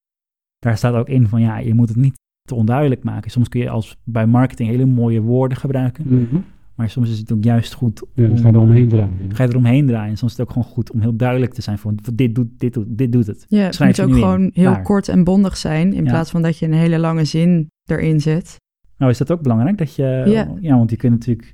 Daar 0.60 0.78
staat 0.78 0.94
ook 0.94 1.08
in 1.10 1.28
van 1.28 1.42
ja, 1.42 1.58
je 1.58 1.74
moet 1.74 1.88
het 1.90 1.98
niet 1.98 2.14
te 2.48 2.56
onduidelijk 2.56 3.04
maken. 3.04 3.32
Soms 3.32 3.50
kun 3.50 3.60
je 3.62 3.70
als 3.70 3.98
bij 4.04 4.26
marketing 4.28 4.70
hele 4.70 4.86
mooie 4.86 5.22
woorden 5.22 5.58
gebruiken. 5.58 6.28
Maar 6.76 6.90
soms 6.90 7.10
is 7.10 7.20
het 7.20 7.32
ook 7.32 7.44
juist 7.44 7.74
goed 7.74 8.04
Ja, 8.14 8.24
om, 8.24 8.30
dan 8.30 8.38
ga 8.38 8.48
je 8.48 8.54
er 8.54 8.60
omheen 8.60 8.88
draaien. 8.88 9.34
ga 9.34 9.44
je 9.44 9.50
eromheen 9.50 9.88
draaien. 9.88 10.10
En 10.10 10.18
soms 10.18 10.32
is 10.32 10.38
het 10.38 10.48
ook 10.48 10.54
gewoon 10.54 10.70
goed 10.74 10.92
om 10.92 11.00
heel 11.02 11.16
duidelijk 11.16 11.54
te 11.54 11.62
zijn 11.62 11.78
van 11.78 12.00
dit 12.14 12.36
doet, 12.36 12.60
dit 12.60 12.74
doet, 12.74 12.86
dit 12.98 13.12
doet 13.12 13.28
het. 13.28 13.46
ja 13.50 13.60
het 13.66 13.80
moet 13.80 14.02
ook 14.02 14.08
in. 14.10 14.14
gewoon 14.14 14.50
heel 14.54 14.82
kort 14.82 15.08
en 15.08 15.24
bondig 15.24 15.58
zijn. 15.58 15.94
In 15.94 16.04
Ja. 16.04 16.10
plaats 16.10 16.32
van 16.32 16.42
dat 16.42 16.58
je 16.58 16.66
een 16.66 16.74
hele 16.74 17.00
lange 17.00 17.26
zin 17.26 17.68
erin 17.90 18.22
zet. 18.22 18.56
Nou 18.98 19.12
is 19.12 19.18
dat 19.18 19.32
ook 19.32 19.42
belangrijk 19.42 19.78
dat 19.78 19.96
je, 19.96 20.24
Ja. 20.26 20.56
ja, 20.60 20.78
want 20.78 20.90
je 20.90 20.96
kunt 20.98 21.14
natuurlijk, 21.14 21.52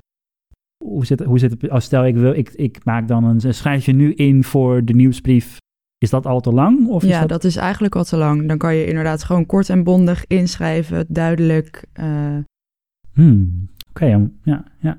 hoe 0.84 1.06
zit, 1.06 1.20
hoe 1.24 1.38
zit 1.38 1.50
het, 1.50 1.70
als 1.70 1.84
stel 1.84 2.06
ik 2.06 2.14
wil, 2.16 2.32
ik, 2.34 2.48
ik 2.48 2.84
maak 2.84 3.08
dan 3.08 3.24
een, 3.24 3.54
schrijf 3.54 3.84
je 3.86 3.92
nu 3.92 4.12
in 4.14 4.44
voor 4.44 4.84
de 4.84 4.92
nieuwsbrief, 4.94 5.56
is 5.98 6.10
dat 6.10 6.26
al 6.26 6.40
te 6.40 6.52
lang? 6.52 6.86
Of 6.88 7.02
is 7.02 7.08
ja, 7.08 7.20
dat, 7.20 7.28
dat 7.28 7.44
is 7.44 7.56
eigenlijk 7.56 7.96
al 7.96 8.04
te 8.04 8.16
lang. 8.16 8.48
Dan 8.48 8.58
kan 8.58 8.74
je 8.74 8.86
inderdaad 8.86 9.24
gewoon 9.24 9.46
kort 9.46 9.68
en 9.70 9.84
bondig 9.84 10.26
inschrijven, 10.26 11.06
duidelijk. 11.08 11.84
eh, 11.92 12.36
Hmm, 13.12 13.68
Oké, 13.88 14.04
ja, 14.06 14.30
ja, 14.42 14.64
ja. 14.80 14.98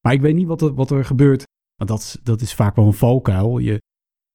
Maar 0.00 0.12
ik 0.12 0.20
weet 0.20 0.34
niet 0.34 0.46
wat 0.46 0.62
er, 0.62 0.74
wat 0.74 0.90
er 0.90 1.04
gebeurt. 1.04 1.42
Want 1.76 1.90
dat, 1.90 1.98
is- 2.00 2.16
dat 2.22 2.40
is 2.40 2.54
vaak 2.54 2.76
wel 2.76 2.86
een 2.86 2.92
valkuil. 2.92 3.58
Je, 3.58 3.80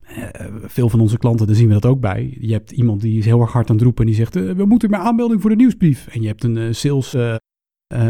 eh, 0.06 0.56
veel 0.64 0.90
van 0.90 1.00
onze 1.00 1.18
klanten, 1.18 1.48
daar 1.48 1.56
zien 1.56 1.68
we 1.68 1.74
dat 1.74 1.86
ook 1.86 2.00
bij. 2.00 2.38
Je 2.40 2.52
hebt 2.54 2.72
iemand 2.72 3.02
die 3.02 3.18
is 3.18 3.26
heel 3.26 3.42
erg 3.42 3.52
hard 3.52 3.70
aan 3.70 3.76
het 3.76 3.84
roepen 3.84 4.02
en 4.06 4.10
die 4.12 4.20
zegt... 4.20 4.36
eh, 4.36 4.52
we 4.52 4.66
moeten 4.66 4.90
meer 4.90 5.00
aanmelding 5.00 5.42
voor 5.42 5.50
de 5.50 5.56
nieuwsbrief. 5.56 6.08
En 6.08 6.22
je 6.22 6.28
hebt 6.28 6.44
een 6.44 6.76
sales 6.76 7.14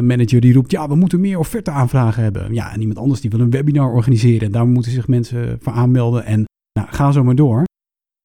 manager 0.02 0.42
die 0.42 0.54
roept... 0.54 0.72
ja, 0.72 0.88
we 0.88 0.96
moeten 0.96 1.20
meer 1.20 1.40
offerte 1.40 1.72
aanvragen 1.72 2.24
hebben. 2.24 2.54
Ja, 2.54 2.74
en 2.74 2.80
iemand 2.80 2.98
anders 2.98 3.22
die 3.22 3.30
wil 3.30 3.40
een 3.40 3.50
webinar 3.50 3.94
organiseren. 3.94 4.42
En 4.42 4.52
daar 4.52 4.68
moeten 4.68 4.92
zich 4.92 5.08
mensen 5.08 5.58
voor 5.62 5.74
aanmelden. 5.74 6.26
En 6.26 6.46
nou, 6.80 6.88
ga 6.92 7.12
zo 7.12 7.24
maar 7.24 7.36
door. 7.36 7.64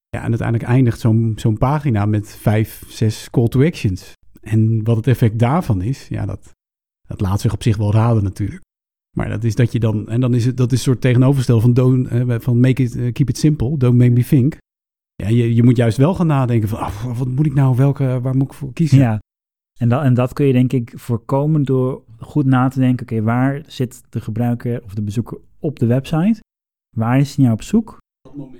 Ja, 0.08 0.22
en 0.22 0.28
uiteindelijk 0.28 0.69
eindigt 0.69 1.00
zo'n 1.00 1.56
pagina 1.58 2.06
met 2.06 2.28
vijf, 2.28 2.82
zes 2.88 3.31
call 3.31 3.49
to 3.49 3.64
actions. 3.64 4.12
En 4.40 4.84
wat 4.84 4.96
het 4.96 5.06
effect 5.06 5.38
daarvan 5.38 5.82
is, 5.82 6.08
ja, 6.08 6.26
dat, 6.26 6.52
dat 7.06 7.20
laat 7.20 7.40
zich 7.40 7.52
op 7.52 7.62
zich 7.62 7.76
wel 7.76 7.93
raden 7.93 8.22
natuurlijk. 8.22 8.62
Maar 9.16 9.28
dat 9.28 9.44
is 9.44 9.54
dat 9.54 9.72
je 9.72 9.78
dan, 9.78 10.08
en 10.08 10.20
dan 10.20 10.34
is 10.34 10.44
het 10.44 10.56
dat 10.56 10.72
is 10.72 10.78
een 10.78 10.84
soort 10.84 11.00
tegenoverstel 11.00 11.61
van, 11.61 11.72
don't, 11.72 12.08
eh, 12.08 12.34
van 12.38 12.61
make 12.61 12.82
it, 12.82 12.96
eh, 12.96 13.12
keep 13.12 13.28
it 13.28 13.38
simple, 13.38 13.76
don't 13.76 13.96
make 13.96 14.11
me 14.11 14.25
think. 14.25 14.56
Ja, 15.14 15.28
je, 15.28 15.54
je 15.54 15.62
moet 15.62 15.76
juist 15.76 15.96
wel 15.96 16.14
gaan 16.14 16.26
nadenken 16.26 16.69
van, 16.69 16.78
ah, 16.78 17.19
wat 17.19 17.28
moet 17.28 17.46
ik 17.46 17.54
nou, 17.54 17.76
welke, 17.76 18.21
waar 18.21 18.37
moet 18.37 18.47
ik 18.47 18.52
voor 18.52 18.73
kiezen? 18.73 18.99
Ja, 18.99 19.18
en 19.78 19.88
dat, 19.88 20.02
en 20.02 20.14
dat 20.14 20.32
kun 20.32 20.47
je 20.47 20.52
denk 20.52 20.73
ik 20.73 20.92
voorkomen 20.94 21.62
door 21.62 22.02
goed 22.18 22.47
na 22.47 22.68
te 22.68 22.78
denken, 22.78 23.06
oké, 23.06 23.23
waar 23.23 23.62
zit 23.66 24.02
de 24.08 24.20
gebruiker 24.20 24.82
of 24.85 24.94
de 24.94 25.02
bezoeker 25.02 25.38
op 25.58 25.78
de 25.78 25.87
website? 25.87 26.40
Waar 26.97 27.18
is 27.18 27.35
hij 27.35 27.44
nou 27.44 27.56
op 27.56 27.62
zoek? 27.62 27.99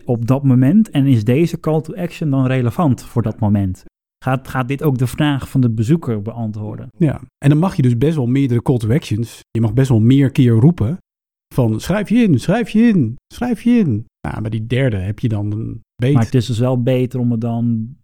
Op 0.05 0.27
dat 0.27 0.45
moment. 0.45 0.91
En 0.91 1.07
is 1.07 1.25
deze 1.25 1.61
call 1.61 1.81
to 1.81 1.95
action 1.95 2.31
dan 2.31 2.47
relevant 2.47 3.03
voor 3.03 3.23
dat 3.23 3.39
moment? 3.39 3.85
Gaat, 4.25 4.49
gaat 4.49 4.69
dit 4.69 4.83
ook 4.83 4.99
de 4.99 5.07
vraag 5.07 5.49
van 5.49 5.61
de 5.61 5.71
bezoeker 5.71 6.23
beantwoorden? 6.23 6.89
Ja, 6.97 7.21
en 7.39 7.49
dan 7.49 7.59
mag 7.59 7.77
je 7.77 7.83
dus 7.83 7.99
best 7.99 8.17
wel 8.17 8.27
meerdere 8.27 8.63
call 8.63 8.77
to 8.77 8.93
actions. 8.93 9.41
Je 9.51 9.61
mag 9.61 9.75
best 9.75 9.89
wel 9.89 10.01
meer 10.01 10.31
keer 10.31 10.53
roepen 10.53 10.99
van, 11.55 11.81
schrijf 11.81 12.09
je 12.09 12.17
in, 12.17 12.41
schrijf 12.41 12.71
je 12.71 12.83
in, 12.83 13.17
schrijf 13.35 13.63
je 13.63 13.71
in. 13.71 14.07
Nou, 14.29 14.41
bij 14.41 14.51
die 14.51 14.67
derde 14.67 14.97
heb 14.97 15.19
je 15.19 15.29
dan 15.29 15.53
een 15.53 15.81
beet. 15.97 16.15
Maar 16.15 16.25
het 16.25 16.35
is 16.35 16.47
dus 16.47 16.59
wel 16.59 16.83
beter 16.83 17.21
om 17.21 17.31
het 17.31 17.41
dan 17.41 17.97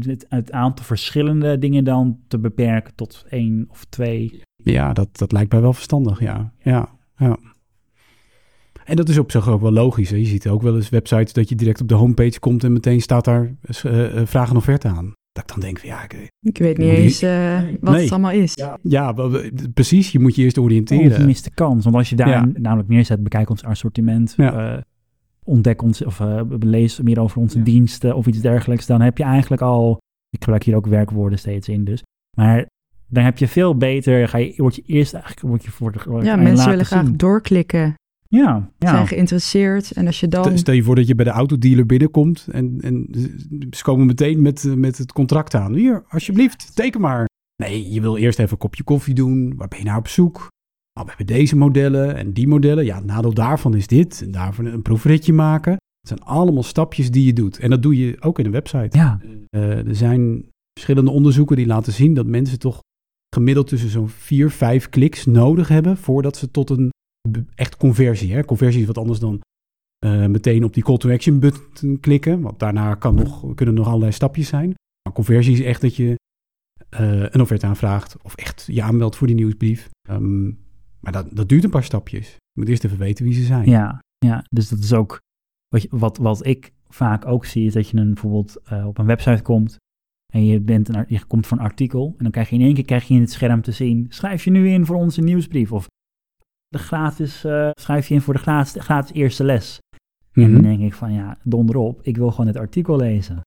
het, 0.00 0.26
het 0.28 0.52
aantal 0.52 0.84
verschillende 0.84 1.58
dingen 1.58 1.84
dan 1.84 2.18
te 2.28 2.38
beperken 2.38 2.94
tot 2.94 3.24
één 3.28 3.66
of 3.70 3.84
twee. 3.88 4.40
Ja, 4.56 4.92
dat, 4.92 5.08
dat 5.18 5.32
lijkt 5.32 5.52
mij 5.52 5.60
wel 5.60 5.72
verstandig, 5.72 6.20
ja. 6.20 6.52
ja. 6.62 6.88
ja. 7.16 7.36
En 8.84 8.96
dat 8.96 9.08
is 9.08 9.18
op 9.18 9.30
zich 9.30 9.48
ook 9.48 9.60
wel 9.60 9.72
logisch. 9.72 10.10
Hè. 10.10 10.16
Je 10.16 10.24
ziet 10.24 10.48
ook 10.48 10.62
wel 10.62 10.74
eens 10.76 10.88
websites 10.88 11.32
dat 11.32 11.48
je 11.48 11.54
direct 11.54 11.80
op 11.80 11.88
de 11.88 11.94
homepage 11.94 12.38
komt 12.40 12.64
en 12.64 12.72
meteen 12.72 13.00
staat 13.00 13.24
daar 13.24 13.54
eh, 13.82 14.20
eh, 14.20 14.26
vraag 14.26 14.50
en 14.50 14.56
offerte 14.56 14.88
aan. 14.88 15.12
Dat 15.32 15.42
ik 15.42 15.48
dan 15.50 15.60
denk 15.60 15.78
van 15.78 15.88
ja, 15.88 16.02
ik- 16.04 16.28
ik 16.40 16.58
weet 16.58 16.78
niet 16.78 16.88
eens 16.88 17.22
eh, 17.22 17.58
wat 17.80 17.92
Nee. 17.94 18.02
het 18.02 18.10
allemaal 18.12 18.30
is. 18.30 18.52
ja, 18.82 19.14
precies. 19.74 20.12
Je 20.12 20.18
moet 20.18 20.34
je 20.34 20.42
eerst 20.42 20.58
Of 20.58 20.64
je 20.64 20.70
oriënteren. 20.70 21.26
mist 21.26 21.44
de 21.44 21.50
kans. 21.54 21.84
Want 21.84 21.96
als 21.96 22.08
je 22.10 22.16
daar 22.16 22.28
Ja. 22.28 22.48
namelijk 22.54 22.88
neerzet, 22.88 23.22
bekijk 23.22 23.50
ons 23.50 23.64
assortiment, 23.64 24.34
Ja. 24.36 24.74
eh, 24.76 24.82
ontdek 25.44 25.82
ons 25.82 26.04
of 26.04 26.20
eh, 26.20 26.40
lees 26.58 27.00
meer 27.00 27.20
over 27.20 27.40
onze 27.40 27.58
Ja. 27.58 27.64
diensten 27.64 28.16
of 28.16 28.26
iets 28.26 28.40
dergelijks, 28.40 28.86
dan 28.86 29.00
heb 29.00 29.18
je 29.18 29.24
eigenlijk 29.24 29.62
al, 29.62 29.98
ik 30.30 30.42
gebruik 30.42 30.62
hier 30.62 30.76
ook 30.76 30.86
werkwoorden 30.86 31.38
steeds 31.38 31.68
in 31.68 31.84
dus, 31.84 32.02
maar 32.36 32.66
dan 33.06 33.24
heb 33.24 33.38
je 33.38 33.48
veel 33.48 33.76
beter, 33.76 34.28
ga 34.28 34.38
je, 34.38 34.54
word 34.56 34.74
je 34.74 34.82
eerst 34.86 35.12
eigenlijk, 35.12 35.46
word 35.46 35.64
je 35.64 35.70
voor 35.70 35.92
de, 35.92 35.98
Ja, 36.22 36.36
mensen 36.36 36.54
laten 36.56 36.70
willen 36.70 36.86
graag 36.86 37.10
doorklikken, 37.10 37.94
Ja, 38.28 38.70
ja. 38.78 38.88
zijn 38.88 39.06
geïnteresseerd. 39.06 39.90
En 39.92 40.06
als 40.06 40.20
je 40.20 40.28
dan... 40.28 40.58
Stel 40.58 40.74
je 40.74 40.82
voor 40.82 40.94
dat 40.94 41.06
je 41.06 41.14
bij 41.14 41.24
de 41.24 41.30
autodealer 41.30 41.86
binnenkomt 41.86 42.48
en, 42.50 42.78
en 42.80 43.06
ze 43.70 43.82
komen 43.82 44.06
meteen 44.06 44.42
met, 44.42 44.64
eh, 44.64 44.72
met 44.72 44.98
het 44.98 45.12
contract 45.12 45.54
aan. 45.54 45.74
Hier, 45.74 46.04
alsjeblieft, 46.08 46.76
teken 46.76 47.00
maar. 47.00 47.28
Nee, 47.56 47.90
je 47.92 48.00
wil 48.00 48.16
eerst 48.16 48.38
even 48.38 48.52
een 48.52 48.58
kopje 48.58 48.82
koffie 48.82 49.14
doen. 49.14 49.56
Waar 49.56 49.68
ben 49.68 49.78
je 49.78 49.84
naar 49.84 49.98
op 49.98 50.08
zoek? 50.08 50.48
Oh, 51.00 51.02
we 51.02 51.08
hebben 51.08 51.26
deze 51.26 51.56
modellen 51.56 52.16
en 52.16 52.32
die 52.32 52.48
modellen. 52.48 52.84
Ja, 52.84 52.96
het 52.96 53.04
nadeel 53.04 53.34
daarvan 53.34 53.74
is 53.74 53.86
dit. 53.86 54.22
En 54.22 54.30
daarvan 54.30 54.64
een 54.64 54.82
proefritje 54.82 55.32
maken. 55.32 55.72
Het 55.72 56.08
zijn 56.08 56.22
allemaal 56.22 56.62
stapjes 56.62 57.10
die 57.10 57.26
je 57.26 57.32
doet. 57.32 57.58
En 57.58 57.70
dat 57.70 57.82
doe 57.82 57.96
je 57.96 58.16
ook 58.20 58.38
in 58.38 58.44
een 58.44 58.50
website. 58.52 58.96
Ja, 58.98 59.20
Eh, 59.50 59.86
er 59.86 59.96
zijn 59.96 60.44
verschillende 60.78 61.10
onderzoeken 61.10 61.56
die 61.56 61.66
laten 61.66 61.92
zien 61.92 62.14
dat 62.14 62.26
mensen 62.26 62.58
toch 62.58 62.78
gemiddeld 63.34 63.66
tussen 63.66 63.88
zo'n 63.90 64.08
vier, 64.08 64.50
vijf 64.50 64.88
kliks 64.88 65.26
nodig 65.26 65.68
hebben 65.68 65.96
voordat 65.96 66.36
ze 66.36 66.50
tot 66.50 66.70
een 66.70 66.90
echt 67.54 67.76
conversie. 67.76 68.32
Hè? 68.32 68.44
Conversie 68.44 68.80
is 68.80 68.86
wat 68.86 68.98
anders 68.98 69.18
dan 69.18 69.40
eh, 69.98 70.26
meteen 70.26 70.64
op 70.64 70.74
die 70.74 70.82
call 70.82 70.96
to 70.96 71.10
action 71.10 71.38
button 71.38 72.00
klikken. 72.00 72.40
Want 72.40 72.58
daarna 72.58 72.94
kan 72.94 73.14
nog, 73.14 73.54
kunnen 73.54 73.74
nog 73.74 73.86
allerlei 73.86 74.12
stapjes 74.12 74.48
zijn. 74.48 74.74
Maar 75.02 75.12
conversie 75.12 75.52
is 75.52 75.60
echt 75.60 75.80
dat 75.80 75.96
je 75.96 76.14
eh, 76.88 77.20
een 77.22 77.40
offerte 77.40 77.66
aanvraagt 77.66 78.16
of 78.22 78.34
echt 78.34 78.64
je 78.66 78.82
aanmeldt 78.82 79.16
voor 79.16 79.26
die 79.26 79.36
nieuwsbrief. 79.36 79.90
Ehm, 80.08 80.50
maar 81.04 81.12
dat, 81.12 81.36
dat 81.36 81.48
duurt 81.48 81.64
een 81.64 81.70
paar 81.70 81.84
stapjes. 81.84 82.28
Je 82.28 82.60
moet 82.60 82.68
eerst 82.68 82.84
even 82.84 82.98
weten 82.98 83.24
wie 83.24 83.34
ze 83.34 83.42
zijn. 83.44 83.68
ja, 83.68 83.98
ja. 84.18 84.44
Dus 84.50 84.68
dat 84.68 84.78
is 84.78 84.92
ook 84.92 85.20
wat, 85.68 85.82
je- 85.82 85.88
wat, 85.90 86.16
wat 86.18 86.46
ik 86.46 86.72
vaak 86.88 87.26
ook 87.26 87.44
zie, 87.44 87.66
is 87.66 87.72
dat 87.72 87.88
je 87.88 87.96
een, 87.96 88.12
bijvoorbeeld 88.14 88.56
eh, 88.64 88.86
op 88.86 88.98
een 88.98 89.06
website 89.06 89.42
komt 89.42 89.76
en 90.32 90.44
je, 90.44 90.60
bent 90.60 90.88
een, 90.88 91.04
je 91.08 91.24
komt 91.24 91.46
voor 91.46 91.58
een 91.58 91.64
artikel 91.64 92.06
en 92.16 92.22
dan 92.22 92.30
krijg 92.30 92.48
je 92.50 92.54
in 92.56 92.62
één 92.62 92.74
keer 92.74 92.84
krijg 92.84 93.08
je 93.08 93.14
in 93.14 93.20
het 93.20 93.30
scherm 93.32 93.62
te 93.62 93.72
zien, 93.72 94.06
schrijf 94.08 94.44
je 94.44 94.50
nu 94.50 94.68
in 94.68 94.86
voor 94.86 94.96
onze 94.96 95.20
nieuwsbrief 95.20 95.72
of 95.72 95.86
de 96.68 96.78
gratis, 96.78 97.44
eh, 97.44 97.70
schrijf 97.80 98.08
je 98.08 98.14
in 98.14 98.20
voor 98.20 98.34
de 98.34 98.40
gratis, 98.40 98.82
gratis 98.82 99.12
eerste 99.12 99.44
les. 99.44 99.78
En 100.32 100.42
Mhm. 100.42 100.52
dan 100.52 100.62
denk 100.62 100.80
ik 100.80 100.94
van 100.94 101.12
ja, 101.12 101.38
donder 101.42 101.76
op, 101.76 102.02
ik 102.02 102.16
wil 102.16 102.30
gewoon 102.30 102.46
het 102.46 102.56
artikel 102.56 102.96
lezen. 102.96 103.40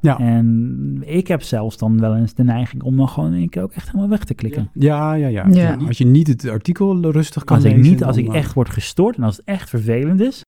Ja. 0.00 0.18
En 0.18 1.02
ik 1.04 1.28
heb 1.28 1.42
zelfs 1.42 1.76
dan 1.76 2.00
wel 2.00 2.16
eens 2.16 2.34
de 2.34 2.44
neiging 2.44 2.82
om 2.82 2.96
dan 2.96 3.08
gewoon 3.08 3.32
in 3.32 3.38
één 3.38 3.48
keer 3.48 3.62
ook 3.62 3.72
echt 3.72 3.86
helemaal 3.86 4.08
weg 4.08 4.24
te 4.24 4.34
klikken. 4.34 4.70
Ja, 4.74 5.14
ja, 5.14 5.26
ja, 5.26 5.46
Ja. 5.48 5.76
ja. 5.78 5.86
Als 5.86 5.98
je 5.98 6.06
niet 6.06 6.26
het 6.26 6.48
artikel 6.48 7.10
rustig 7.10 7.44
kan 7.44 7.56
Als 7.56 7.64
ik, 7.64 7.76
niet, 7.76 8.04
als 8.04 8.16
ik 8.16 8.28
eh, 8.28 8.34
echt 8.34 8.54
word 8.54 8.68
gestoord 8.70 9.16
en 9.16 9.22
als 9.22 9.36
het 9.36 9.46
echt 9.46 9.68
vervelend 9.68 10.20
is, 10.20 10.40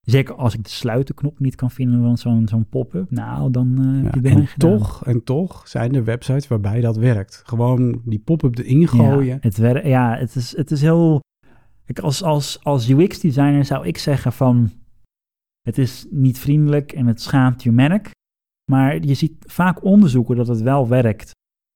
zeker 0.00 0.34
als 0.34 0.54
ik 0.54 0.64
de 0.64 0.70
sluitenknop 0.70 1.38
niet 1.40 1.54
kan 1.54 1.70
vinden 1.70 2.02
van 2.02 2.18
zo'n 2.18 2.48
zo'n 2.48 2.66
pop-up, 2.68 3.10
nou, 3.10 3.50
dan 3.50 3.78
eh 3.78 4.04
heb 4.12 4.14
Ja, 4.14 4.20
mij 4.20 4.32
en 4.32 4.48
toch, 4.56 5.06
en 5.06 5.24
toch 5.24 5.68
zijn 5.68 5.94
er 5.94 6.04
websites 6.04 6.48
waarbij 6.48 6.80
dat 6.80 6.96
werkt. 6.96 7.42
Gewoon 7.46 8.00
die 8.04 8.18
pop-up 8.18 8.58
erin 8.58 8.88
gooien. 8.88 9.24
Ja, 9.26 9.36
het, 9.40 9.56
wer- 9.56 9.88
ja, 9.88 10.16
het, 10.16 10.34
is, 10.34 10.56
het 10.56 10.70
is 10.70 10.80
heel... 10.80 11.20
Ik, 11.86 11.98
als, 11.98 12.22
als, 12.22 12.58
als 12.62 12.88
UX-designer 12.88 13.64
zou 13.64 13.86
ik 13.86 13.98
zeggen 13.98 14.32
van... 14.32 14.70
Het 15.62 15.78
is 15.78 16.06
niet 16.10 16.38
vriendelijk 16.38 16.92
en 16.92 17.06
het 17.06 17.20
schaamt 17.20 17.62
je 17.62 17.72
merk. 17.72 18.10
Maar 18.70 19.02
je 19.02 19.14
ziet 19.14 19.32
vaak 19.46 19.84
onderzoeken 19.84 20.36
dat 20.36 20.48
het 20.48 20.60
wel 20.60 20.88
werkt. 20.88 21.30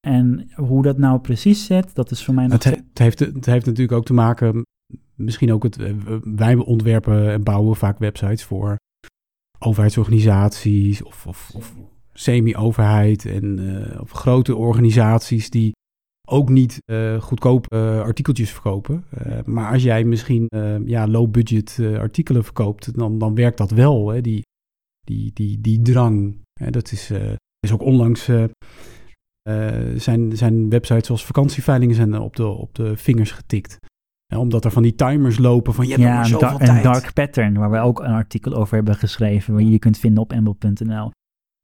En 0.07 0.51
hoe 0.55 0.83
dat 0.83 0.99
nou 0.99 1.21
precies 1.21 1.65
zit, 1.67 1.95
dat 1.95 2.11
is 2.11 2.25
voor 2.25 2.35
mij 2.35 2.47
nog... 2.47 2.53
Het, 2.53 2.65
he- 2.65 2.83
het, 2.89 2.99
heeft, 2.99 3.19
het 3.19 3.47
heeft 3.47 3.67
natuurlijk 3.67 3.99
ook 3.99 4.05
te 4.05 4.13
maken, 4.13 4.63
misschien 5.15 5.53
ook 5.53 5.63
het, 5.63 5.79
eh, 5.79 5.95
wij 6.23 6.55
ontwerpen 6.55 7.31
en 7.31 7.43
bouwen 7.43 7.77
vaak 7.77 7.99
websites 7.99 8.45
voor 8.45 8.77
overheidsorganisaties 9.59 11.03
of, 11.03 11.27
of, 11.27 11.51
of 11.55 11.75
semi-overheid 12.13 13.25
en 13.25 13.59
eh, 13.59 14.01
of 14.01 14.11
grote 14.11 14.57
organisaties 14.57 15.51
die 15.51 15.73
ook 16.29 16.49
niet 16.49 16.79
eh, 16.85 17.21
goedkoop 17.21 17.67
eh, 17.67 18.01
artikeltjes 18.01 18.51
verkopen. 18.51 19.05
Maar 19.45 19.73
als 19.73 19.83
jij 19.83 20.05
misschien 20.05 20.49
ja, 20.85 21.07
low-budget 21.07 21.79
artikelen 21.99 22.45
verkoopt, 22.45 22.99
dan, 22.99 23.19
dan 23.19 23.35
werkt 23.35 23.59
dat 23.59 23.71
wel. 23.71 24.09
Hè? 24.09 24.21
Die, 24.21 24.43
die, 25.09 25.31
die, 25.35 25.61
die 25.61 25.83
drang. 25.83 26.37
Hè? 26.61 26.71
Dat 26.71 26.93
is, 26.93 27.11
eh, 27.11 27.33
is 27.61 27.73
ook 27.73 27.83
onlangs 27.83 28.29
eh, 28.29 28.45
eh, 29.43 29.97
zijn, 29.97 30.37
zijn 30.37 30.69
websites 30.69 31.07
zoals 31.07 31.25
vakantieveilingen 31.25 31.95
zijn 31.95 32.19
op 32.19 32.37
de, 32.37 32.47
op 32.47 32.75
de 32.75 32.97
vingers 32.97 33.31
getikt. 33.31 33.79
Ja, 34.27 34.39
omdat 34.39 34.65
er 34.65 34.71
van 34.71 34.83
die 34.83 34.95
timers 34.95 35.39
lopen 35.39 35.75
van 35.75 35.85
je 35.87 35.91
hebt 35.91 36.03
ja, 36.03 36.15
maar 36.15 36.27
zoveel 36.27 36.49
da- 36.49 36.61
een 36.61 36.67
tijd. 36.67 36.83
dark 36.83 37.13
pattern, 37.13 37.55
waar 37.55 37.71
we 37.71 37.79
ook 37.79 38.01
een 38.01 38.13
artikel 38.13 38.55
over 38.55 38.75
hebben 38.75 38.95
geschreven, 38.95 39.53
waar 39.55 39.63
je 39.63 39.71
je 39.71 39.79
kunt 39.79 39.99
vinden 39.99 40.23
op 40.23 40.33
embl.nl. 40.33 41.11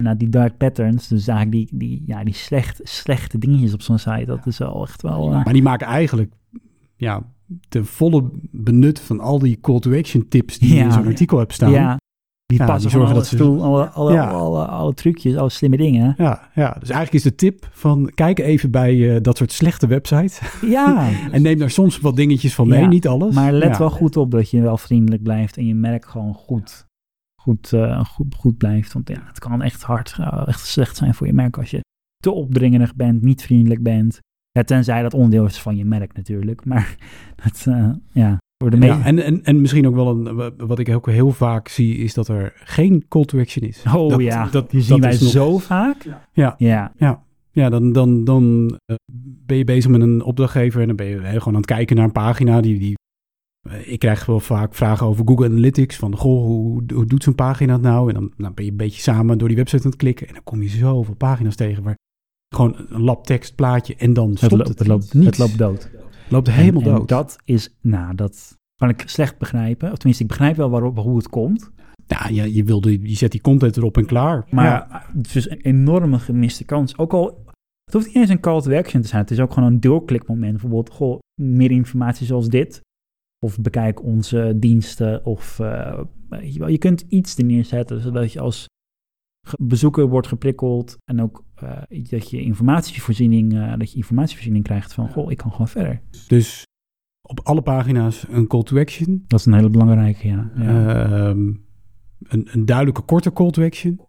Nou, 0.03 0.17
die 0.17 0.29
dark 0.29 0.57
patterns, 0.57 1.09
dus 1.09 1.29
eigenlijk 1.29 1.69
die, 1.71 1.79
die, 1.79 2.03
ja, 2.07 2.25
die 2.25 2.35
slecht, 2.35 2.81
slechte 2.83 3.39
dingetjes 3.39 3.73
op 3.75 3.83
zo'n 3.83 3.99
site, 3.99 4.25
dat 4.25 4.47
is 4.47 4.59
wel 4.59 4.83
echt 4.83 5.03
wel... 5.03 5.29
Maar 5.29 5.53
die 5.53 5.63
maken 5.63 5.87
eigenlijk 5.87 6.33
ja, 6.97 7.33
ten 7.69 7.87
volle 7.87 8.31
benut 8.51 9.01
van 9.01 9.21
al 9.21 9.39
die 9.39 9.61
call 9.61 9.79
to 9.79 9.93
action 9.99 10.29
tips 10.29 10.59
die 10.59 10.69
je 10.69 10.75
Ja. 10.75 10.85
in 10.85 10.93
zo'n 10.93 11.07
artikel 11.07 11.39
hebt 11.39 11.53
staan. 11.53 11.99
Die 12.47 12.59
Ja, 12.59 12.65
passen 12.67 12.83
die 12.91 12.91
zorgen 12.99 13.11
alle, 13.11 13.19
dat 13.21 13.29
ze- 13.29 13.35
stoel, 13.37 13.63
alle, 13.63 13.89
alle, 13.89 14.13
Ja. 14.13 14.29
alle, 14.31 14.65
alle 14.67 14.95
trucjes, 14.95 15.37
alle 15.37 15.51
slimme 15.51 15.77
dingen. 15.77 16.15
Ja, 16.17 16.51
ja, 16.55 16.71
dus 16.81 16.89
eigenlijk 16.91 17.13
is 17.13 17.23
de 17.23 17.35
tip 17.35 17.69
van 17.73 18.11
kijk 18.15 18.39
even 18.39 18.71
bij 18.71 19.15
eh, 19.15 19.23
dat 19.23 19.37
soort 19.37 19.53
slechte 19.53 19.87
websites. 19.87 20.41
Ja, 20.63 21.09
en 21.33 21.43
neem 21.43 21.59
daar 21.59 21.71
soms 21.71 22.01
wat 22.01 22.17
dingetjes 22.17 22.55
van 22.55 22.69
mee, 22.69 22.81
Ja, 22.81 22.87
niet 22.87 23.07
alles. 23.09 23.35
maar 23.35 23.53
let 23.53 23.79
wel 23.79 23.91
goed 23.91 24.17
op 24.17 24.31
dat 24.31 24.51
je 24.51 24.61
wel 24.61 24.77
vriendelijk 24.77 25.23
blijft 25.23 25.57
en 25.57 25.67
je 25.67 25.75
merk 25.75 26.05
gewoon 26.07 26.35
goed, 26.35 26.87
goed, 27.43 27.73
eh, 27.73 28.05
goed, 28.05 28.35
goed 28.35 28.57
blijft. 28.59 28.93
Want 28.93 29.09
ja, 29.09 29.23
het 29.27 29.39
kan 29.39 29.63
echt 29.63 29.83
hard, 29.83 30.17
eh, 30.19 30.43
echt 30.47 30.67
slecht 30.67 30.97
zijn 30.97 31.15
voor 31.15 31.27
je 31.27 31.33
merk 31.33 31.59
als 31.59 31.71
je 31.71 31.81
te 32.17 32.31
opdringerig 32.31 32.95
bent, 32.95 33.23
niet 33.23 33.43
vriendelijk 33.43 33.83
bent. 33.83 34.19
Ja, 34.51 34.63
tenzij 34.63 35.03
dat 35.03 35.15
onderdeel 35.15 35.45
is 35.45 35.61
van 35.61 35.77
je 35.77 35.85
merk 35.85 36.17
natuurlijk. 36.17 36.65
Maar 36.65 36.97
dat, 37.45 37.67
ja, 38.13 38.39
voor 38.59 38.71
de 38.71 38.77
meeste... 38.77 38.97
Ja, 38.99 39.05
en, 39.05 39.19
en, 39.19 39.45
en 39.45 39.61
misschien 39.61 39.87
ook 39.87 39.95
wel 39.95 40.09
een, 40.09 40.53
wat 40.57 40.79
ik 40.79 40.89
ook 40.89 41.07
heel 41.11 41.31
vaak 41.31 41.69
zie, 41.69 41.97
is 41.97 42.15
dat 42.15 42.29
er 42.29 42.53
geen 42.57 43.05
call 43.09 43.25
to 43.25 43.39
action 43.39 43.69
is. 43.69 43.83
Oh 43.95 44.09
Dat- 44.11 44.21
ja, 44.21 44.47
dat- 44.47 44.71
die 44.71 44.81
zien 44.81 45.01
dat 45.01 45.11
wij 45.11 45.21
nog- 45.21 45.31
zo 45.31 45.59
vaak. 45.59 46.03
Ja. 46.33 46.55
Ja, 46.59 47.23
Ja, 47.53 47.69
dan, 47.69 47.93
dan, 47.93 48.25
dan 48.25 48.75
eh, 48.87 48.97
ben 49.47 49.57
je 49.57 49.65
bezig 49.65 49.91
met 49.91 50.01
een 50.01 50.23
opdrachtgever 50.23 50.81
en 50.81 50.87
dan 50.87 50.97
ben 50.97 51.07
je 51.07 51.19
gewoon 51.21 51.47
aan 51.47 51.55
het 51.55 51.67
kijken 51.67 51.97
naar 51.97 52.05
een 52.05 52.13
pagina. 52.13 52.61
Die, 52.61 52.79
die, 52.79 52.95
eh, 53.69 53.93
ik 53.93 53.99
krijg 53.99 54.27
wel 54.27 54.41
vaak 54.41 54.75
vragen 54.75 55.07
over 55.07 55.27
Google 55.27 55.47
Analytics. 55.47 55.97
Van, 55.97 56.17
goh, 56.17 56.45
hoe, 56.45 56.83
hoe 56.95 57.07
doet 57.07 57.23
zo'n 57.23 57.35
pagina 57.35 57.73
het 57.73 57.83
nou? 57.83 58.09
En 58.09 58.15
dan, 58.15 58.33
dan 58.37 58.55
ben 58.55 58.65
je 58.65 58.71
een 58.71 58.77
beetje 58.77 59.01
samen 59.01 59.39
door 59.39 59.49
die 59.49 59.57
website 59.57 59.83
aan 59.85 59.91
het 59.91 59.99
klikken. 59.99 60.27
En 60.29 60.33
dan 60.35 60.43
kom 60.45 60.63
je 60.63 60.69
zoveel 60.69 61.15
pagina's 61.15 61.57
tegen 61.57 61.83
waar 61.83 61.97
gewoon 62.55 62.77
een 62.89 63.03
lab 63.03 63.25
tekst, 63.25 63.55
plaatje 63.55 63.95
en 63.97 64.13
dan 64.13 64.29
het, 64.29 64.39
stopt 64.39 64.53
loopt, 64.53 64.69
het. 64.69 64.79
het, 64.79 64.89
loopt, 64.89 65.15
Niets. 65.15 65.27
het 65.27 65.39
loopt 65.39 65.59
dood. 65.59 65.91
Loopt 66.35 66.51
helemaal 66.51 66.83
En- 66.83 66.89
en 66.89 66.95
dood. 66.95 67.09
dat 67.09 67.37
is, 67.45 67.75
nou, 67.81 68.15
dat 68.15 68.59
kan 68.77 68.89
ik 68.89 69.03
slecht 69.07 69.39
begrijpen. 69.39 69.89
Of 69.91 69.97
tenminste, 69.97 70.23
ik 70.23 70.29
begrijp 70.29 70.57
wel 70.57 70.71
waarop, 70.71 70.99
hoe 70.99 71.17
het 71.17 71.29
komt. 71.29 71.71
Ja, 72.07 72.29
je, 72.29 72.55
je, 72.55 72.65
wilde, 72.65 73.09
je 73.09 73.17
zet 73.17 73.33
die 73.33 73.41
content 73.41 73.77
erop 73.77 73.97
en 73.97 74.07
klaar. 74.07 74.47
Maar 74.51 74.65
Ja. 74.65 75.05
het 75.17 75.27
is 75.27 75.33
dus 75.33 75.51
een 75.51 75.61
enorme 75.61 76.19
gemiste 76.19 76.65
kans. 76.65 76.99
Ook 76.99 77.13
al, 77.13 77.45
het 77.85 77.95
hoeft 77.95 78.07
niet 78.07 78.17
eens 78.17 78.29
een 78.29 78.41
call 78.41 78.61
to 78.61 78.73
action 78.77 79.03
te 79.03 79.09
zijn. 79.09 79.21
Het 79.21 79.31
is 79.31 79.41
ook 79.41 79.53
gewoon 79.53 79.73
een 79.73 79.81
doorklikmoment. 79.81 80.53
Bijvoorbeeld, 80.53 80.91
goh, 80.91 81.19
meer 81.43 81.71
informatie 81.71 82.27
zoals 82.27 82.49
dit. 82.49 82.81
Of 83.47 83.61
bekijk 83.61 84.03
onze 84.03 84.53
diensten. 84.57 85.25
Of 85.25 85.59
eh, 85.61 86.01
je 86.67 86.79
kunt 86.79 87.05
iets 87.09 87.39
er 87.39 87.45
neerzetten, 87.45 88.01
zodat 88.01 88.33
je 88.33 88.41
als 88.41 88.67
bezoeker 89.59 90.07
wordt 90.09 90.27
geprikkeld. 90.27 90.97
En 91.05 91.23
ook 91.23 91.45
eh, 91.55 91.71
dat 92.11 92.31
je 92.31 92.41
informatievoorziening, 92.41 93.55
eh, 93.55 93.73
dat 93.79 93.91
je 93.91 93.97
informatievoorziening 93.97 94.65
krijgt 94.65 94.93
van, 94.93 95.11
goh, 95.11 95.31
ik 95.31 95.37
kan 95.37 95.51
gewoon 95.51 95.69
verder. 95.69 96.01
Dus 96.29 96.67
op 97.23 97.41
alle 97.43 97.63
pagina's 97.63 98.27
een 98.29 98.47
call 98.47 98.63
to 98.63 98.79
action. 98.79 99.25
Dat 99.27 99.39
is 99.41 99.47
een 99.47 99.55
hele 99.55 99.71
belangrijke, 99.71 100.29
ja. 100.29 100.51
ja. 100.57 101.05
Ehm, 101.05 101.53
een, 102.23 102.49
een 102.53 102.65
duidelijke 102.65 103.03
korte 103.03 103.33
call 103.33 103.51
to 103.51 103.65
action. 103.65 104.01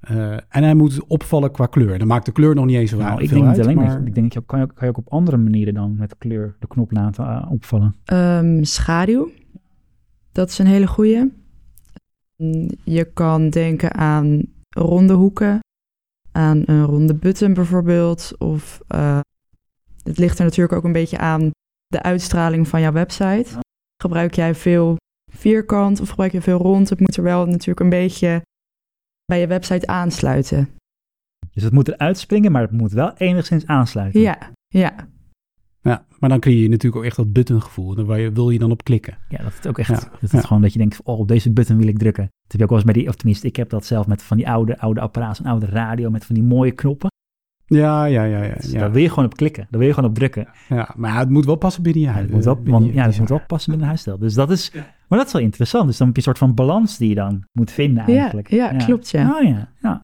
Eh, 0.00 0.32
en 0.32 0.62
hij 0.62 0.74
moet 0.74 1.04
opvallen 1.06 1.52
qua 1.52 1.66
kleur. 1.66 1.98
Dan 1.98 2.06
maakt 2.06 2.26
de 2.26 2.32
kleur 2.32 2.54
nog 2.54 2.64
niet 2.64 2.76
eens 2.76 2.90
zo 2.90 2.96
nou, 2.96 3.22
ik 3.22 3.28
veel 3.28 3.38
denk 3.38 3.40
niet 3.40 3.58
uit, 3.58 3.66
alleen 3.66 3.76
maar- 3.76 3.98
dat. 3.98 4.06
Ik 4.06 4.14
denk 4.14 4.32
dat 4.32 4.42
je, 4.42 4.46
kan, 4.46 4.58
je 4.58 4.64
ook, 4.64 4.74
kan 4.74 4.86
je 4.86 4.92
ook 4.92 5.06
op 5.06 5.12
andere 5.12 5.36
manieren 5.36 5.74
dan 5.74 5.96
met 5.96 6.18
kleur 6.18 6.56
de 6.58 6.66
knop 6.66 6.92
laten 6.92 7.48
opvallen. 7.48 7.94
Ehm, 8.04 8.62
schaduw. 8.62 9.30
Dat 10.32 10.48
is 10.48 10.58
een 10.58 10.66
hele 10.66 10.86
goeie. 10.86 11.32
Je 12.84 13.04
kan 13.04 13.50
denken 13.50 13.94
aan 13.94 14.42
ronde 14.68 15.12
hoeken, 15.12 15.58
aan 16.32 16.62
een 16.66 16.84
ronde 16.84 17.14
button 17.14 17.54
bijvoorbeeld. 17.54 18.32
Of 18.38 18.80
eh, 18.88 19.20
het 20.02 20.18
ligt 20.18 20.38
er 20.38 20.44
natuurlijk 20.44 20.76
ook 20.76 20.84
een 20.84 20.92
beetje 20.92 21.18
aan 21.18 21.50
de 21.86 22.02
uitstraling 22.02 22.68
van 22.68 22.80
jouw 22.80 22.92
website. 22.92 23.46
Gebruik 24.02 24.34
jij 24.34 24.54
veel 24.54 24.96
vierkant 25.32 26.00
of 26.00 26.08
gebruik 26.08 26.32
je 26.32 26.40
veel 26.40 26.58
rond? 26.58 26.88
Het 26.88 27.00
moet 27.00 27.16
er 27.16 27.22
wel 27.22 27.46
natuurlijk 27.46 27.80
een 27.80 27.88
beetje 27.88 28.42
bij 29.24 29.40
je 29.40 29.46
website 29.46 29.86
aansluiten. 29.86 30.68
Dus 31.52 31.62
het 31.62 31.72
moet 31.72 31.88
eruit 31.88 32.18
springen, 32.18 32.52
maar 32.52 32.62
het 32.62 32.70
moet 32.70 32.92
wel 32.92 33.16
enigszins 33.16 33.66
aansluiten. 33.66 34.20
Ja, 34.20 34.38
ja. 34.68 35.08
Ja, 35.82 36.04
maar 36.18 36.28
dan 36.30 36.40
creëer 36.40 36.62
je 36.62 36.68
natuurlijk 36.68 36.96
ook 36.96 37.04
echt 37.04 37.16
dat 37.16 37.32
buttongevoel. 37.32 37.94
Daar 37.94 38.04
waar 38.04 38.20
je, 38.20 38.32
wil 38.32 38.50
je 38.50 38.58
dan 38.58 38.70
op 38.70 38.84
klikken. 38.84 39.18
Ja, 39.28 39.42
dat 39.42 39.52
is 39.60 39.66
ook 39.66 39.78
echt. 39.78 39.88
Ja, 39.88 40.08
dat 40.10 40.22
is 40.22 40.30
ja. 40.30 40.40
gewoon 40.40 40.62
dat 40.62 40.72
je 40.72 40.78
denkt, 40.78 41.00
oh, 41.02 41.18
op 41.18 41.28
deze 41.28 41.52
button 41.52 41.76
wil 41.78 41.86
ik 41.86 41.98
drukken. 41.98 42.22
Dat 42.22 42.50
heb 42.50 42.60
je 42.60 42.62
ook 42.62 42.68
wel 42.68 42.78
eens 42.78 42.92
bij 42.92 43.00
die, 43.00 43.08
of 43.08 43.14
tenminste, 43.14 43.46
ik 43.46 43.56
heb 43.56 43.70
dat 43.70 43.84
zelf 43.86 44.06
met 44.06 44.22
van 44.22 44.36
die 44.36 44.48
oude, 44.48 44.78
oude 44.78 45.00
apparaten, 45.00 45.44
een 45.44 45.50
oude 45.50 45.66
radio 45.66 46.10
met 46.10 46.24
van 46.24 46.34
die 46.34 46.44
mooie 46.44 46.72
knoppen. 46.72 47.10
Ja, 47.66 48.04
ja, 48.04 48.24
ja. 48.24 48.42
ja, 48.42 48.54
Dus 48.54 48.70
ja. 48.70 48.78
Daar 48.78 48.92
wil 48.92 49.02
je 49.02 49.08
gewoon 49.08 49.24
op 49.24 49.36
klikken, 49.36 49.66
daar 49.70 49.78
wil 49.78 49.88
je 49.88 49.94
gewoon 49.94 50.10
op 50.10 50.16
drukken. 50.16 50.48
ja 50.68 50.94
maar 50.96 51.18
het 51.18 51.28
moet 51.28 51.44
wel 51.44 51.56
passen 51.56 51.82
binnen 51.82 52.02
je 52.02 52.06
Ja, 52.06 52.12
huis. 52.12 52.26
het 52.26 52.34
moet 52.34 52.44
wel, 52.44 52.54
binnen 52.54 52.72
want, 52.72 52.86
je 52.86 52.92
ja, 52.92 53.06
dat 53.06 53.18
moet 53.18 53.28
wel 53.28 53.42
passen 53.46 53.70
binnen 53.70 53.80
de 53.80 53.86
huisstijl. 53.86 54.18
Dus 54.18 54.34
dat 54.34 54.50
is, 54.50 54.70
maar 55.08 55.18
dat 55.18 55.26
is 55.26 55.32
wel 55.32 55.42
interessant. 55.42 55.86
Dus 55.86 55.96
dan 55.96 56.06
heb 56.06 56.16
je 56.16 56.22
een 56.22 56.34
soort 56.34 56.44
van 56.44 56.54
balans 56.54 56.98
die 56.98 57.08
je 57.08 57.14
dan 57.14 57.44
moet 57.52 57.70
vinden 57.70 58.12
Ja, 58.12 58.20
eigenlijk. 58.20 58.50
ja, 58.50 58.76
klopt, 58.76 59.10
ja. 59.10 59.36
Oh 59.36 59.42
ja, 59.48 59.72
ja. 59.82 60.00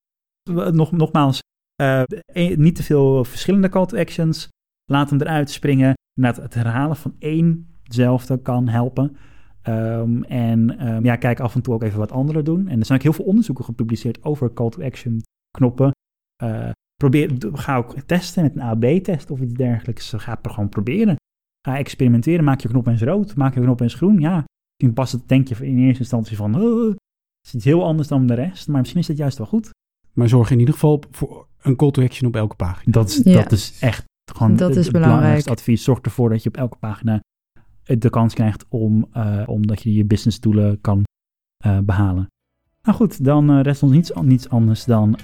Nog, 0.70 0.92
nogmaals, 0.92 1.40
eh, 1.74 2.02
eh, 2.32 2.56
niet 2.56 2.74
te 2.74 2.82
veel 2.82 3.24
verschillende 3.24 3.68
call 3.68 3.86
to 3.86 3.98
actions. 3.98 4.48
Laat 4.90 5.10
hem 5.10 5.20
eruit 5.20 5.50
springen. 5.50 5.94
inderdaad 6.14 6.42
het 6.42 6.54
herhalen 6.54 6.96
van 6.96 7.14
éénzelfde 7.18 8.42
kan 8.42 8.68
helpen. 8.68 9.16
Ehm, 9.62 10.22
en 10.22 10.78
ehm, 10.78 11.04
ja, 11.04 11.16
kijk 11.16 11.40
af 11.40 11.54
en 11.54 11.62
toe 11.62 11.74
ook 11.74 11.82
even 11.82 11.98
wat 11.98 12.12
anderen 12.12 12.44
doen. 12.44 12.68
En 12.68 12.78
er 12.78 12.86
zijn 12.86 12.98
ook 12.98 13.04
heel 13.04 13.12
veel 13.12 13.24
onderzoeken 13.24 13.64
gepubliceerd 13.64 14.24
over 14.24 14.52
call 14.52 14.68
to 14.68 14.82
action 14.82 15.22
knoppen. 15.50 15.90
Uh, 16.42 16.70
probeer, 16.96 17.32
ga 17.52 17.76
ook 17.76 18.00
testen 18.00 18.42
met 18.42 18.56
een 18.56 18.62
AB-test 18.62 19.30
of 19.30 19.40
iets 19.40 19.54
dergelijks. 19.54 20.12
Ga 20.16 20.38
het 20.42 20.52
gewoon 20.52 20.68
proberen. 20.68 21.16
Ga 21.68 21.78
experimenteren. 21.78 22.44
Maak 22.44 22.60
je 22.60 22.68
knop 22.68 22.86
eens 22.86 23.02
rood. 23.02 23.36
Maak 23.36 23.54
je 23.54 23.60
knop 23.60 23.80
eens 23.80 23.94
groen. 23.94 24.20
Ja, 24.20 24.44
misschien 24.74 24.94
past 24.94 25.12
het, 25.12 25.28
denk 25.28 25.48
je 25.48 25.66
in 25.66 25.78
eerste 25.78 26.02
instantie 26.02 26.36
van... 26.36 26.54
het 26.54 26.98
is 27.46 27.54
iets 27.54 27.64
heel 27.64 27.84
anders 27.84 28.08
dan 28.08 28.26
de 28.26 28.34
rest. 28.34 28.68
Maar 28.68 28.80
misschien 28.80 29.00
is 29.00 29.08
het 29.08 29.16
juist 29.16 29.38
wel 29.38 29.46
goed. 29.46 29.70
Maar 30.12 30.28
zorg 30.28 30.50
in 30.50 30.58
ieder 30.58 30.74
geval 30.74 31.02
voor 31.10 31.46
een 31.62 31.76
call 31.76 31.90
to 31.90 32.02
action 32.02 32.28
op 32.28 32.36
elke 32.36 32.56
pagina. 32.56 32.92
Dat 32.92 33.08
is, 33.08 33.16
dat 33.22 33.52
is 33.52 33.78
echt 33.80 34.04
gewoon 34.36 34.56
dat 34.56 34.68
het, 34.68 34.78
is 34.78 34.90
belangrijk. 34.90 35.46
advies. 35.46 35.84
Zorg 35.84 35.98
ervoor 35.98 36.28
dat 36.28 36.42
je 36.42 36.48
op 36.48 36.56
elke 36.56 36.76
pagina 36.76 37.20
de 37.96 38.10
kans 38.10 38.34
krijgt 38.34 38.64
om, 38.68 39.06
uh, 39.16 39.42
omdat 39.46 39.82
je 39.82 39.94
je 39.94 40.04
business 40.04 40.40
doelen 40.40 40.80
kan 40.80 41.04
uh, 41.66 41.78
behalen. 41.78 42.26
Nou 42.82 42.96
goed, 42.96 43.24
dan 43.24 43.50
uh, 43.50 43.62
rest 43.62 43.82
ons 43.82 43.92
niets, 43.92 44.12
niets 44.22 44.48
anders 44.48 44.84
dan 44.84 45.16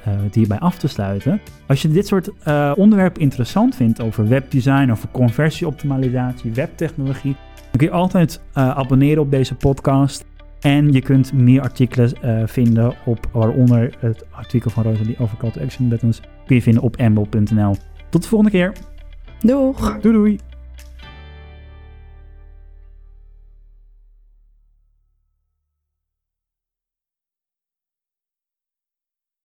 het 0.00 0.34
hierbij 0.34 0.58
af 0.58 0.78
te 0.78 0.88
sluiten. 0.88 1.40
Als 1.66 1.82
je 1.82 1.88
dit 1.88 2.06
soort 2.06 2.30
onderwerpen 2.76 3.22
interessant 3.22 3.74
vindt 3.74 4.00
over 4.00 4.28
webdesign, 4.28 4.90
over 4.90 5.08
conversieoptimalisatie, 5.08 6.52
webtechnologie, 6.52 7.36
dan 7.54 7.76
kun 7.76 7.86
je 7.86 7.92
altijd 7.92 8.40
abonneren 8.52 9.22
op 9.22 9.30
deze 9.30 9.54
podcast. 9.54 10.24
En 10.60 10.92
je 10.92 11.00
kunt 11.00 11.32
meer 11.32 11.62
artikelen 11.62 12.48
vinden 12.48 12.94
op, 13.04 13.28
waaronder 13.32 13.94
het 13.98 14.26
artikel 14.30 14.70
van 14.70 14.82
Rosalie 14.82 15.18
over 15.18 15.36
call 15.36 15.50
to 15.50 15.60
action 15.60 15.88
buttons, 15.88 16.20
kun 16.46 16.56
je 16.56 16.62
vinden 16.62 16.82
op 16.82 16.96
ambo.nl. 16.96 17.74
Tot 18.12 18.22
de 18.22 18.28
volgende 18.28 18.52
keer. 18.52 18.72
Doeg. 19.40 20.00
Doei 20.00 20.14
doei. 20.14 20.38